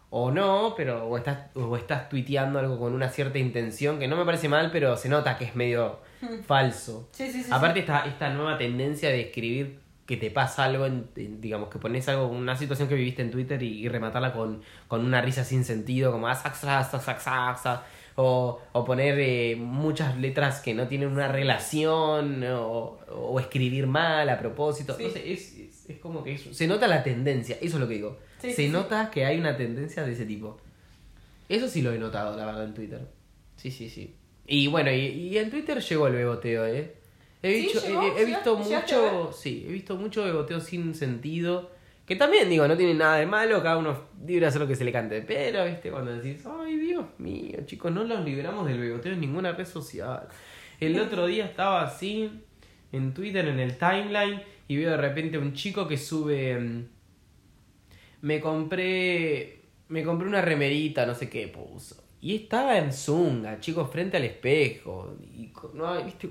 o 0.09 0.31
no, 0.31 0.73
pero 0.77 1.05
o 1.07 1.17
estás 1.17 1.55
o 1.55 1.75
estás 1.75 2.07
tuiteando 2.09 2.59
algo 2.59 2.79
con 2.79 2.93
una 2.93 3.09
cierta 3.09 3.37
intención 3.39 3.99
que 3.99 4.07
no 4.07 4.15
me 4.15 4.25
parece 4.25 4.47
mal, 4.49 4.71
pero 4.71 4.95
se 4.97 5.09
nota 5.09 5.37
que 5.37 5.45
es 5.45 5.55
medio 5.55 5.99
falso. 6.45 7.09
Sí, 7.11 7.29
sí, 7.31 7.43
sí. 7.43 7.49
Aparte 7.51 7.79
esta, 7.81 8.05
esta 8.05 8.29
nueva 8.29 8.57
tendencia 8.57 9.09
de 9.09 9.21
escribir 9.21 9.79
que 10.05 10.15
te 10.15 10.31
pasa 10.31 10.63
algo, 10.63 10.85
en, 10.85 11.09
digamos, 11.41 11.67
que 11.69 11.79
pones 11.79 12.07
algo, 12.07 12.27
una 12.27 12.55
situación 12.55 12.87
que 12.87 12.95
viviste 12.95 13.21
en 13.21 13.29
Twitter 13.31 13.61
y, 13.61 13.79
y 13.85 13.89
rematarla 13.89 14.31
con, 14.31 14.61
con 14.87 15.03
una 15.05 15.21
risa 15.21 15.43
sin 15.43 15.65
sentido, 15.65 16.13
como 16.13 16.29
ah, 16.29 17.83
o, 18.15 18.59
o 18.71 18.85
poner 18.85 19.19
eh, 19.19 19.55
muchas 19.57 20.17
letras 20.17 20.61
que 20.61 20.73
no 20.73 20.87
tienen 20.87 21.09
una 21.09 21.27
relación, 21.27 22.43
o, 22.45 22.99
o 23.11 23.39
escribir 23.39 23.85
mal 23.85 24.27
a 24.29 24.39
propósito. 24.39 24.95
No 24.99 25.09
sé, 25.09 25.31
es, 25.31 25.53
es, 25.57 25.89
es 25.89 25.99
como 25.99 26.23
que 26.23 26.33
eso- 26.33 26.53
se 26.53 26.67
nota 26.67 26.87
la 26.87 27.03
tendencia, 27.03 27.57
eso 27.61 27.75
es 27.75 27.81
lo 27.81 27.87
que 27.87 27.95
digo. 27.95 28.17
Sí, 28.39 28.49
se 28.51 28.55
sí, 28.55 28.63
sí. 28.65 28.69
nota 28.69 29.09
que 29.11 29.25
hay 29.25 29.39
una 29.39 29.55
tendencia 29.57 30.03
de 30.03 30.13
ese 30.13 30.25
tipo. 30.25 30.57
Eso 31.49 31.67
sí 31.67 31.81
lo 31.81 31.91
he 31.93 31.97
notado, 31.97 32.35
la 32.37 32.45
verdad, 32.45 32.65
en 32.65 32.73
Twitter. 32.73 33.01
Sí, 33.55 33.71
sí, 33.71 33.89
sí. 33.89 34.13
Y 34.45 34.67
bueno, 34.67 34.91
y, 34.91 34.97
y 35.05 35.37
en 35.37 35.49
Twitter 35.49 35.79
llegó 35.79 36.07
el 36.07 36.13
beboteo, 36.13 36.65
¿eh? 36.67 36.93
He, 37.41 37.53
¿Sí? 37.53 37.61
dicho- 37.67 37.81
¿Llegó? 37.87 38.01
he- 38.03 38.21
he 38.21 38.25
visto 38.25 38.63
¿Llegaste 38.63 38.95
a 38.95 38.99
mucho, 39.01 39.31
sí, 39.33 39.65
he 39.67 39.71
visto 39.71 39.95
mucho 39.95 40.23
beboteo 40.23 40.59
sin 40.59 40.93
sentido. 40.95 41.71
Que 42.05 42.15
también, 42.15 42.49
digo, 42.49 42.65
no 42.67 42.77
tiene 42.77 42.93
nada 42.93 43.17
de 43.17 43.25
malo, 43.25 43.61
cada 43.61 43.77
uno 43.77 43.99
libre 44.25 44.41
de 44.41 44.47
hacer 44.47 44.61
lo 44.61 44.67
que 44.67 44.75
se 44.77 44.85
le 44.85 44.93
cante. 44.93 45.21
Pero, 45.23 45.65
viste, 45.65 45.91
cuando 45.91 46.15
decís, 46.17 46.41
ay, 46.45 46.77
Dios 46.77 47.05
mío, 47.17 47.59
chicos, 47.65 47.91
no 47.91 48.05
los 48.05 48.23
liberamos 48.23 48.65
del 48.65 48.79
beboteo 48.79 49.11
en 49.13 49.19
ninguna 49.19 49.51
red 49.51 49.65
social. 49.65 50.27
El 50.79 50.97
otro 51.01 51.25
día 51.27 51.45
estaba 51.45 51.81
así, 51.83 52.31
en 52.93 53.13
Twitter, 53.13 53.45
en 53.49 53.59
el 53.59 53.77
timeline, 53.77 54.41
y 54.69 54.77
veo 54.77 54.91
de 54.91 54.97
repente 54.97 55.37
un 55.37 55.53
chico 55.53 55.85
que 55.87 55.97
sube... 55.97 56.85
Me 58.21 58.39
compré. 58.39 59.61
Me 59.89 60.03
compré 60.03 60.27
una 60.27 60.41
remerita, 60.41 61.05
no 61.05 61.15
sé 61.15 61.29
qué 61.29 61.47
puso. 61.47 62.03
Y 62.19 62.35
estaba 62.35 62.77
en 62.77 62.91
Zunga, 62.91 63.59
chicos, 63.59 63.89
frente 63.91 64.17
al 64.17 64.23
espejo. 64.23 65.15
Y 65.21 65.53
no, 65.73 66.03
viste, 66.03 66.27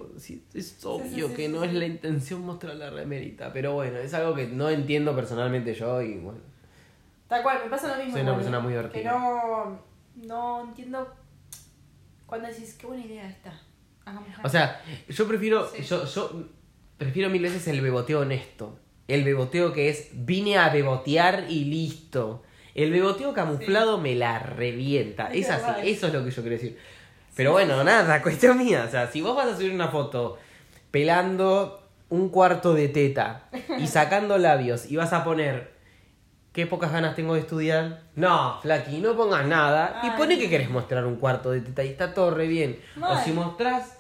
es 0.55 0.85
obvio 0.85 1.29
sí, 1.29 1.35
que 1.35 1.47
sí, 1.47 1.53
no 1.53 1.65
es 1.65 1.73
la 1.73 1.87
intención 1.87 2.43
mostrar 2.43 2.77
la 2.77 2.91
remerita. 2.91 3.53
Pero 3.53 3.75
bueno, 3.75 3.99
es 3.99 4.13
algo 4.13 4.35
que 4.35 4.47
no 4.47 4.69
entiendo 4.69 5.15
personalmente 5.15 5.75
yo 5.75 6.03
y 6.03 6.19
bueno. 6.19 6.41
Tal 7.29 7.43
cual, 7.43 7.61
me 7.65 7.71
pasa 7.71 7.89
lo 7.89 7.97
mismo. 7.97 8.13
Soy 8.13 8.23
una 8.23 8.35
persona 8.35 8.59
¿eh? 8.59 8.61
muy 8.61 8.73
divertida. 8.73 9.03
Que 9.03 9.09
no, 9.09 9.81
no 10.17 10.65
entiendo 10.65 11.09
cuando 12.27 12.49
decís, 12.49 12.75
qué 12.75 12.87
buena 12.87 13.05
idea 13.05 13.29
esta. 13.29 13.59
O 14.43 14.49
sea, 14.49 14.83
yo 15.09 15.27
prefiero. 15.27 15.73
Yo, 15.77 16.05
yo 16.05 16.45
prefiero 16.99 17.31
mil 17.31 17.43
veces 17.43 17.67
el 17.69 17.81
beboteo 17.81 18.21
honesto. 18.21 18.79
El 19.09 19.25
beboteo 19.25 19.73
que 19.73 19.89
es 19.89 20.09
vine 20.13 20.59
a 20.59 20.69
bebotear 20.69 21.45
y 21.49 21.65
listo. 21.65 22.43
El 22.75 22.91
beboteo 22.91 23.33
camuflado 23.33 23.99
me 23.99 24.15
la 24.15 24.39
revienta. 24.39 25.29
Es 25.29 25.47
Es 25.47 25.51
así, 25.51 25.89
eso 25.91 26.09
es 26.09 26.13
lo 26.13 26.25
que 26.25 26.31
yo 26.31 26.43
quiero 26.43 26.57
decir. 26.57 26.79
Pero 27.35 27.53
bueno, 27.53 27.85
nada, 27.85 28.21
cuestión 28.23 28.59
mía. 28.59 28.85
O 28.87 28.91
sea, 28.91 29.11
si 29.11 29.21
vos 29.21 29.37
vas 29.37 29.47
a 29.49 29.57
subir 29.57 29.73
una 29.73 29.89
foto 29.89 30.39
pelando 30.91 31.83
un 32.09 32.29
cuarto 32.29 32.75
de 32.75 32.89
teta 32.89 33.49
y 33.79 33.87
sacando 33.87 34.39
labios 34.39 34.91
y 34.91 34.97
vas 34.97 35.13
a 35.13 35.25
poner 35.25 35.73
qué 36.53 36.67
pocas 36.67 36.93
ganas 36.93 37.15
tengo 37.15 37.35
de 37.35 37.41
estudiar. 37.41 38.03
No, 38.15 38.59
Flaki, 38.63 38.99
no 38.99 39.17
pongas 39.17 39.47
nada. 39.47 40.01
y 40.05 40.11
pone 40.19 40.39
que 40.39 40.49
querés 40.51 40.71
mostrar 40.71 41.05
un 41.07 41.17
cuarto 41.17 41.51
de 41.51 41.61
teta 41.61 41.85
y 41.85 41.89
está 41.89 42.15
todo 42.15 42.31
re 42.31 42.47
bien. 42.47 42.81
O 43.01 43.19
si 43.23 43.33
mostrás 43.33 43.99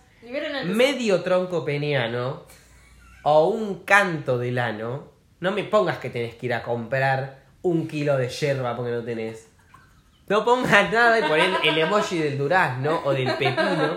medio 0.64 1.22
tronco 1.22 1.64
peniano 1.64 2.44
o 3.28 3.48
un 3.48 3.82
canto 3.84 4.38
del 4.38 4.56
ano, 4.60 5.08
no 5.40 5.50
me 5.50 5.64
pongas 5.64 5.98
que 5.98 6.10
tenés 6.10 6.36
que 6.36 6.46
ir 6.46 6.54
a 6.54 6.62
comprar 6.62 7.40
un 7.62 7.88
kilo 7.88 8.16
de 8.16 8.28
yerba 8.28 8.76
porque 8.76 8.92
no 8.92 9.02
tenés. 9.02 9.48
No 10.28 10.44
pongas 10.44 10.92
nada 10.92 11.18
y 11.18 11.22
poner 11.22 11.50
el 11.64 11.76
emoji 11.78 12.18
del 12.18 12.38
durazno 12.38 13.00
o 13.04 13.12
del 13.12 13.32
pepino. 13.34 13.94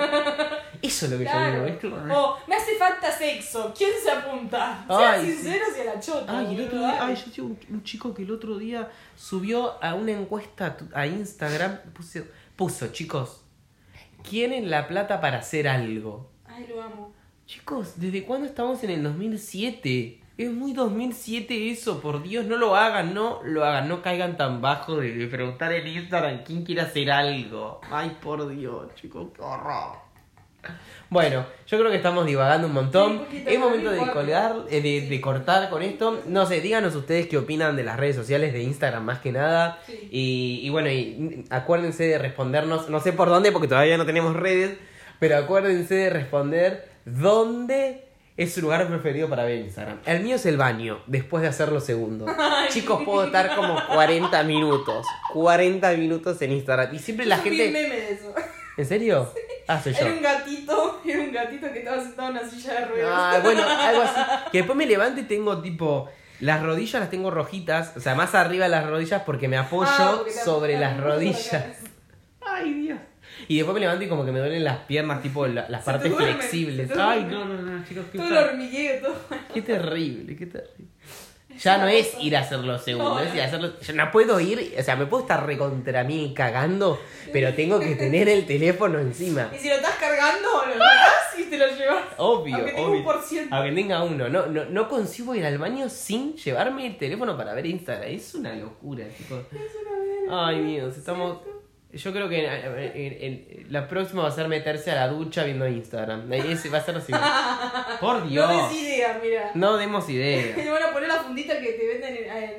Eso 0.81 1.05
es 1.05 1.11
lo 1.11 1.17
que 1.19 1.25
yo 1.25 1.67
digo. 1.75 1.79
como- 1.95 2.15
Oh, 2.17 2.37
me 2.47 2.55
hace 2.55 2.75
falta 2.75 3.11
sexo. 3.11 3.71
¿Quién 3.77 3.91
se 4.03 4.09
apunta? 4.09 4.83
Sean 4.87 5.13
Ay, 5.19 5.25
sí. 5.27 5.33
sinceros 5.33 5.67
y 5.77 5.81
a 5.81 5.85
la 5.93 5.99
chota. 5.99 6.39
Ay, 6.39 6.55
el 6.55 6.65
otro 6.65 6.79
día, 6.79 6.97
ay, 7.05 7.15
yo 7.15 7.31
tengo 7.31 7.49
un, 7.49 7.59
un 7.75 7.83
chico 7.83 8.13
que 8.15 8.23
el 8.23 8.31
otro 8.31 8.57
día 8.57 8.89
subió 9.15 9.83
a 9.83 9.93
una 9.93 10.11
encuesta 10.11 10.75
a 10.95 11.05
Instagram, 11.05 11.77
puso, 11.93 12.21
puso, 12.55 12.87
chicos, 12.87 13.43
¿quieren 14.27 14.71
la 14.71 14.87
plata 14.87 15.21
para 15.21 15.37
hacer 15.39 15.67
algo? 15.67 16.31
Ay, 16.47 16.65
lo 16.67 16.81
amo. 16.81 17.13
Chicos, 17.49 17.93
¿desde 17.95 18.25
cuándo 18.25 18.45
estamos 18.45 18.83
en 18.83 18.91
el 18.91 19.01
2007? 19.01 20.19
Es 20.37 20.51
muy 20.51 20.71
2007 20.73 21.71
eso, 21.71 21.99
por 21.99 22.21
Dios, 22.21 22.45
no 22.45 22.57
lo 22.57 22.75
hagan, 22.75 23.15
no 23.15 23.41
lo 23.43 23.65
hagan, 23.65 23.87
no 23.89 24.03
caigan 24.03 24.37
tan 24.37 24.61
bajo 24.61 24.97
de, 24.97 25.25
preguntar 25.25 25.73
en 25.73 25.87
Instagram 25.87 26.43
quién 26.43 26.63
quiere 26.63 26.81
hacer 26.81 27.09
algo. 27.09 27.81
Ay, 27.89 28.15
por 28.21 28.47
Dios, 28.55 28.93
chicos, 28.93 29.29
qué 29.35 29.41
horror. 29.41 29.97
Bueno, 31.09 31.43
yo 31.65 31.79
creo 31.79 31.89
que 31.89 31.97
estamos 31.97 32.27
divagando 32.27 32.67
un 32.67 32.73
montón. 32.73 33.25
es 33.31 33.57
momento 33.57 33.89
de 33.89 34.11
colgar, 34.11 34.55
eh, 34.69 34.79
de, 34.79 35.09
de 35.09 35.19
cortar 35.19 35.71
con 35.71 35.81
esto. 35.81 36.21
No 36.27 36.45
sé, 36.45 36.61
díganos 36.61 36.93
ustedes 36.93 37.25
qué 37.25 37.39
opinan 37.39 37.75
de 37.75 37.83
las 37.83 37.97
redes 37.97 38.15
sociales 38.15 38.53
de 38.53 38.61
Instagram 38.61 39.03
más 39.03 39.21
que 39.21 39.31
nada. 39.31 39.79
Sí. 39.87 40.07
Y, 40.11 40.59
y 40.61 40.69
bueno, 40.69 40.91
y 40.91 41.45
acuérdense 41.49 42.03
de 42.03 42.19
respondernos, 42.19 42.91
no 42.91 42.99
sé 42.99 43.11
por 43.11 43.27
dónde 43.27 43.51
porque 43.51 43.67
todavía 43.67 43.97
no 43.97 44.05
tenemos 44.05 44.35
redes, 44.35 44.77
pero 45.17 45.35
acuérdense 45.35 45.95
de 45.95 46.09
responder 46.11 46.88
dónde 47.05 48.05
es 48.37 48.53
su 48.53 48.61
lugar 48.61 48.87
preferido 48.87 49.27
para 49.27 49.43
ver 49.43 49.57
Instagram. 49.59 49.99
El 50.05 50.21
mío 50.23 50.37
es 50.37 50.45
el 50.45 50.55
baño, 50.57 51.01
después 51.07 51.41
de 51.43 51.49
hacerlo 51.49 51.81
segundo. 51.81 52.25
Chicos, 52.69 53.01
puedo 53.03 53.25
estar 53.25 53.55
como 53.55 53.77
40 53.87 54.43
minutos, 54.43 55.05
40 55.33 55.91
minutos 55.93 56.41
en 56.41 56.53
Instagram. 56.53 56.95
Y 56.95 56.99
siempre 56.99 57.25
la 57.25 57.37
Yo 57.37 57.43
subí 57.43 57.51
un 57.51 57.57
gente... 57.65 57.81
meme 57.81 57.95
de 57.95 58.11
eso. 58.13 58.33
¿En 58.77 58.85
serio? 58.85 59.31
Ah, 59.71 59.79
soy 59.79 59.93
yo. 59.93 59.99
Era 59.99 60.13
un 60.13 60.21
gatito, 60.23 61.01
era 61.05 61.19
un 61.21 61.31
gatito 61.31 61.71
que 61.71 61.77
estaba 61.77 62.01
sentado 62.01 62.29
en 62.31 62.37
una 62.37 62.49
silla 62.49 62.73
de 62.73 62.85
ruedas. 62.87 63.11
Ah, 63.13 63.39
bueno, 63.43 63.61
algo 63.63 64.01
así. 64.01 64.19
Que 64.51 64.57
después 64.57 64.75
me 64.75 64.87
levanto 64.87 65.21
y 65.21 65.25
tengo 65.25 65.61
tipo. 65.61 66.09
Las 66.39 66.63
rodillas 66.63 66.99
las 66.99 67.11
tengo 67.11 67.29
rojitas, 67.29 67.95
o 67.95 67.99
sea, 67.99 68.15
más 68.15 68.33
arriba 68.33 68.63
de 68.63 68.71
las 68.71 68.87
rodillas 68.89 69.21
porque 69.27 69.47
me 69.47 69.57
apoyo 69.57 69.91
Ah, 69.91 70.13
porque 70.17 70.31
sobre 70.31 70.79
las 70.79 70.97
la 70.97 71.03
rodillas. 71.03 71.65
Ay, 72.41 72.73
Dios. 72.73 72.99
Y 73.49 73.57
después 73.57 73.73
me 73.73 73.79
levanto 73.81 74.05
y 74.05 74.07
como 74.07 74.23
que 74.23 74.31
me 74.31 74.39
duelen 74.39 74.63
las 74.63 74.77
piernas, 74.79 75.21
tipo 75.21 75.45
la- 75.47 75.67
las 75.69 75.83
Se 75.83 75.91
partes 75.91 76.11
duerme, 76.11 76.35
flexibles. 76.35 76.89
Ay, 76.97 77.25
no, 77.29 77.43
no, 77.45 77.55
no, 77.61 77.83
chicos, 77.85 78.05
qué, 78.11 78.17
Todo 78.19 78.27
el 78.29 78.37
hormigueo, 78.37 79.01
todo. 79.01 79.15
qué 79.53 79.61
terrible, 79.63 80.35
qué 80.37 80.45
terrible. 80.45 80.85
Ya 81.59 81.77
no 81.79 81.87
es 81.87 82.13
ir 82.21 82.37
a 82.37 82.41
hacerlo 82.41 82.77
segundo, 82.77 83.15
No, 83.15 83.19
es 83.19 83.33
ir 83.35 83.41
a 83.41 83.45
hacerlo. 83.45 83.73
Yo 83.81 83.93
no 83.93 84.11
puedo 84.11 84.39
ir, 84.39 84.75
o 84.79 84.83
sea, 84.83 84.95
me 84.95 85.07
puedo 85.07 85.23
estar 85.23 85.45
recontra 85.45 86.03
mí 86.05 86.31
cagando, 86.33 87.01
pero 87.33 87.53
tengo 87.55 87.79
que 87.81 87.95
tener 87.95 88.29
el 88.29 88.45
teléfono 88.45 88.99
encima. 88.99 89.49
Y 89.53 89.57
si 89.57 89.67
lo 89.67 89.75
estás 89.75 89.95
cargando, 89.95 90.47
lo 90.67 90.73
sacás 90.73 91.39
y 91.39 91.43
te 91.49 91.57
lo 91.57 91.67
llevas. 91.75 92.03
Obvio, 92.17 92.55
Aunque 92.55 92.71
tenga 92.71 92.87
obvio. 92.87 92.99
un 92.99 93.03
por 93.03 93.21
ciento. 93.23 93.53
Aunque 93.55 93.71
tenga 93.75 94.03
uno. 94.03 94.29
No, 94.29 94.45
no, 94.45 94.65
no 94.65 94.87
consigo 94.87 95.33
ir 95.35 95.45
al 95.45 95.57
baño 95.57 95.89
sin 95.89 96.35
llevarme 96.35 96.85
el 96.85 96.97
teléfono 96.97 97.35
para 97.35 97.53
ver 97.55 97.65
Instagram. 97.65 98.09
Es 98.09 98.35
una 98.35 98.53
locura, 98.53 99.05
chicos. 99.17 99.43
Ay, 100.31 100.63
Dios, 100.63 100.95
estamos... 100.95 101.39
Yo 101.91 102.13
creo 102.13 102.29
que 102.29 102.45
en- 102.45 102.77
en- 102.77 103.17
en- 103.23 103.65
la 103.73 103.87
próxima 103.87 104.21
va 104.21 104.29
a 104.29 104.31
ser 104.31 104.47
meterse 104.47 104.91
a 104.91 104.95
la 104.95 105.07
ducha 105.07 105.43
viendo 105.43 105.67
Instagram. 105.67 106.31
Ese 106.31 106.69
va 106.69 106.77
a 106.77 106.81
ser 106.81 106.97
así. 106.97 107.11
Por 107.99 108.27
Dios. 108.29 108.47
No 108.47 108.69
des 108.69 108.79
idea, 108.79 109.19
mira. 109.23 109.51
No 109.55 109.75
demos 109.77 110.07
idea. 110.09 110.55
Le 110.55 110.69
van 110.71 110.83
a 110.83 110.91
poner 110.91 111.07
la 111.09 111.15
fundita 111.15 111.59
que 111.59 111.71
te 111.73 111.87
venden 111.87 112.15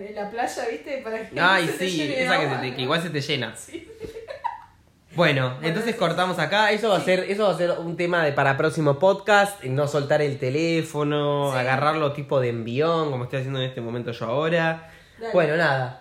en, 0.09 0.15
la 0.17 0.29
playa, 0.31 0.65
¿viste? 0.69 0.99
Para 1.05 1.19
que 1.29 1.41
Ay, 1.41 1.67
no 1.67 1.73
se 1.73 1.79
te 1.79 1.89
sí, 1.89 1.97
llene 1.99 2.17
de 2.17 2.25
esa 2.25 2.39
que, 2.39 2.45
agua. 2.47 2.61
se 2.61 2.69
te- 2.71 2.75
que 2.77 2.83
igual 2.83 3.03
se 3.03 3.11
te 3.11 3.21
llena. 3.21 3.55
Bueno, 5.17 5.57
entonces 5.63 5.97
cortamos 5.97 6.39
acá. 6.39 6.71
Eso 6.71 6.89
va 6.91 6.99
a 6.99 7.01
ser, 7.01 7.21
eso 7.29 7.43
va 7.45 7.51
a 7.51 7.57
ser 7.57 7.73
un 7.81 7.97
tema 7.97 8.25
de 8.25 8.33
para 8.33 8.57
próximo 8.57 8.99
podcast. 9.01 9.63
No 9.65 9.89
soltar 9.89 10.23
el 10.23 10.39
teléfono, 10.39 11.51
Sí. 11.53 11.59
agarrarlo 11.59 12.13
tipo 12.13 12.39
de 12.41 12.51
envión, 12.51 13.11
como 13.11 13.25
estoy 13.25 13.41
haciendo 13.41 13.61
en 13.61 13.67
este 13.69 13.81
momento 13.81 14.13
yo 14.13 14.27
ahora. 14.27 14.89
Dale. 15.19 15.33
Bueno, 15.33 15.57
nada. 15.57 16.00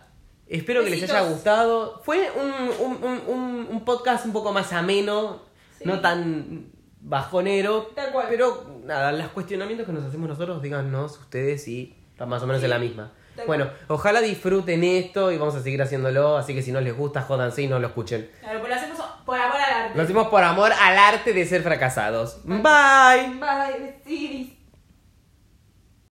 Espero 0.49 0.83
que 0.83 0.89
les 0.89 1.03
haya 1.03 1.21
gustado. 1.21 2.01
Fue 2.03 2.29
un, 2.35 2.51
un, 2.85 3.03
un, 3.27 3.67
un- 3.69 3.85
podcast 3.85 4.25
un 4.25 4.33
poco 4.33 4.51
más 4.51 4.73
ameno, 4.73 5.43
Sí. 5.77 5.83
no 5.85 5.99
tan 6.01 6.71
bajonero. 7.01 7.91
Tal 7.95 8.11
cual. 8.11 8.27
Pero 8.29 8.81
nada, 8.83 9.11
los 9.11 9.27
cuestionamientos 9.29 9.85
que 9.85 9.93
nos 9.93 10.03
hacemos 10.03 10.27
nosotros, 10.27 10.61
díganos 10.61 11.17
ustedes 11.19 11.63
si 11.63 11.95
están 12.11 12.29
más 12.29 12.41
o 12.43 12.47
menos 12.47 12.59
Sí. 12.61 12.65
en 12.65 12.69
la 12.71 12.79
misma. 12.79 13.11
Tal 13.35 13.47
Bueno, 13.47 13.69
ojalá 13.87 14.19
disfruten 14.21 14.83
esto 14.83 15.31
y 15.31 15.37
vamos 15.37 15.55
a 15.55 15.61
seguir 15.61 15.81
haciendo 15.81 16.37
así 16.37 16.53
que 16.53 16.61
si 16.61 16.71
no 16.73 16.81
les 16.81 16.97
gusta, 16.97 17.21
jódanse 17.21 17.61
y 17.61 17.67
no 17.67 17.79
lo 17.79 17.87
escuchen. 17.87 18.29
Claro, 18.41 18.59
pues 18.59 18.69
lo 18.69 18.75
hacemos 18.75 18.99
por 19.25 19.39
amor 19.39 19.57
al 19.61 19.73
arte. 19.83 19.97
Lo 19.97 20.03
hacemos 20.03 20.27
por 20.27 20.43
amor 20.43 20.71
al 20.73 20.97
arte 20.97 21.31
de 21.31 21.45
ser 21.45 21.61
fracasados. 21.61 22.39
Bye. 22.43 22.59
Bye, 23.39 23.93
besitos. 24.03 24.58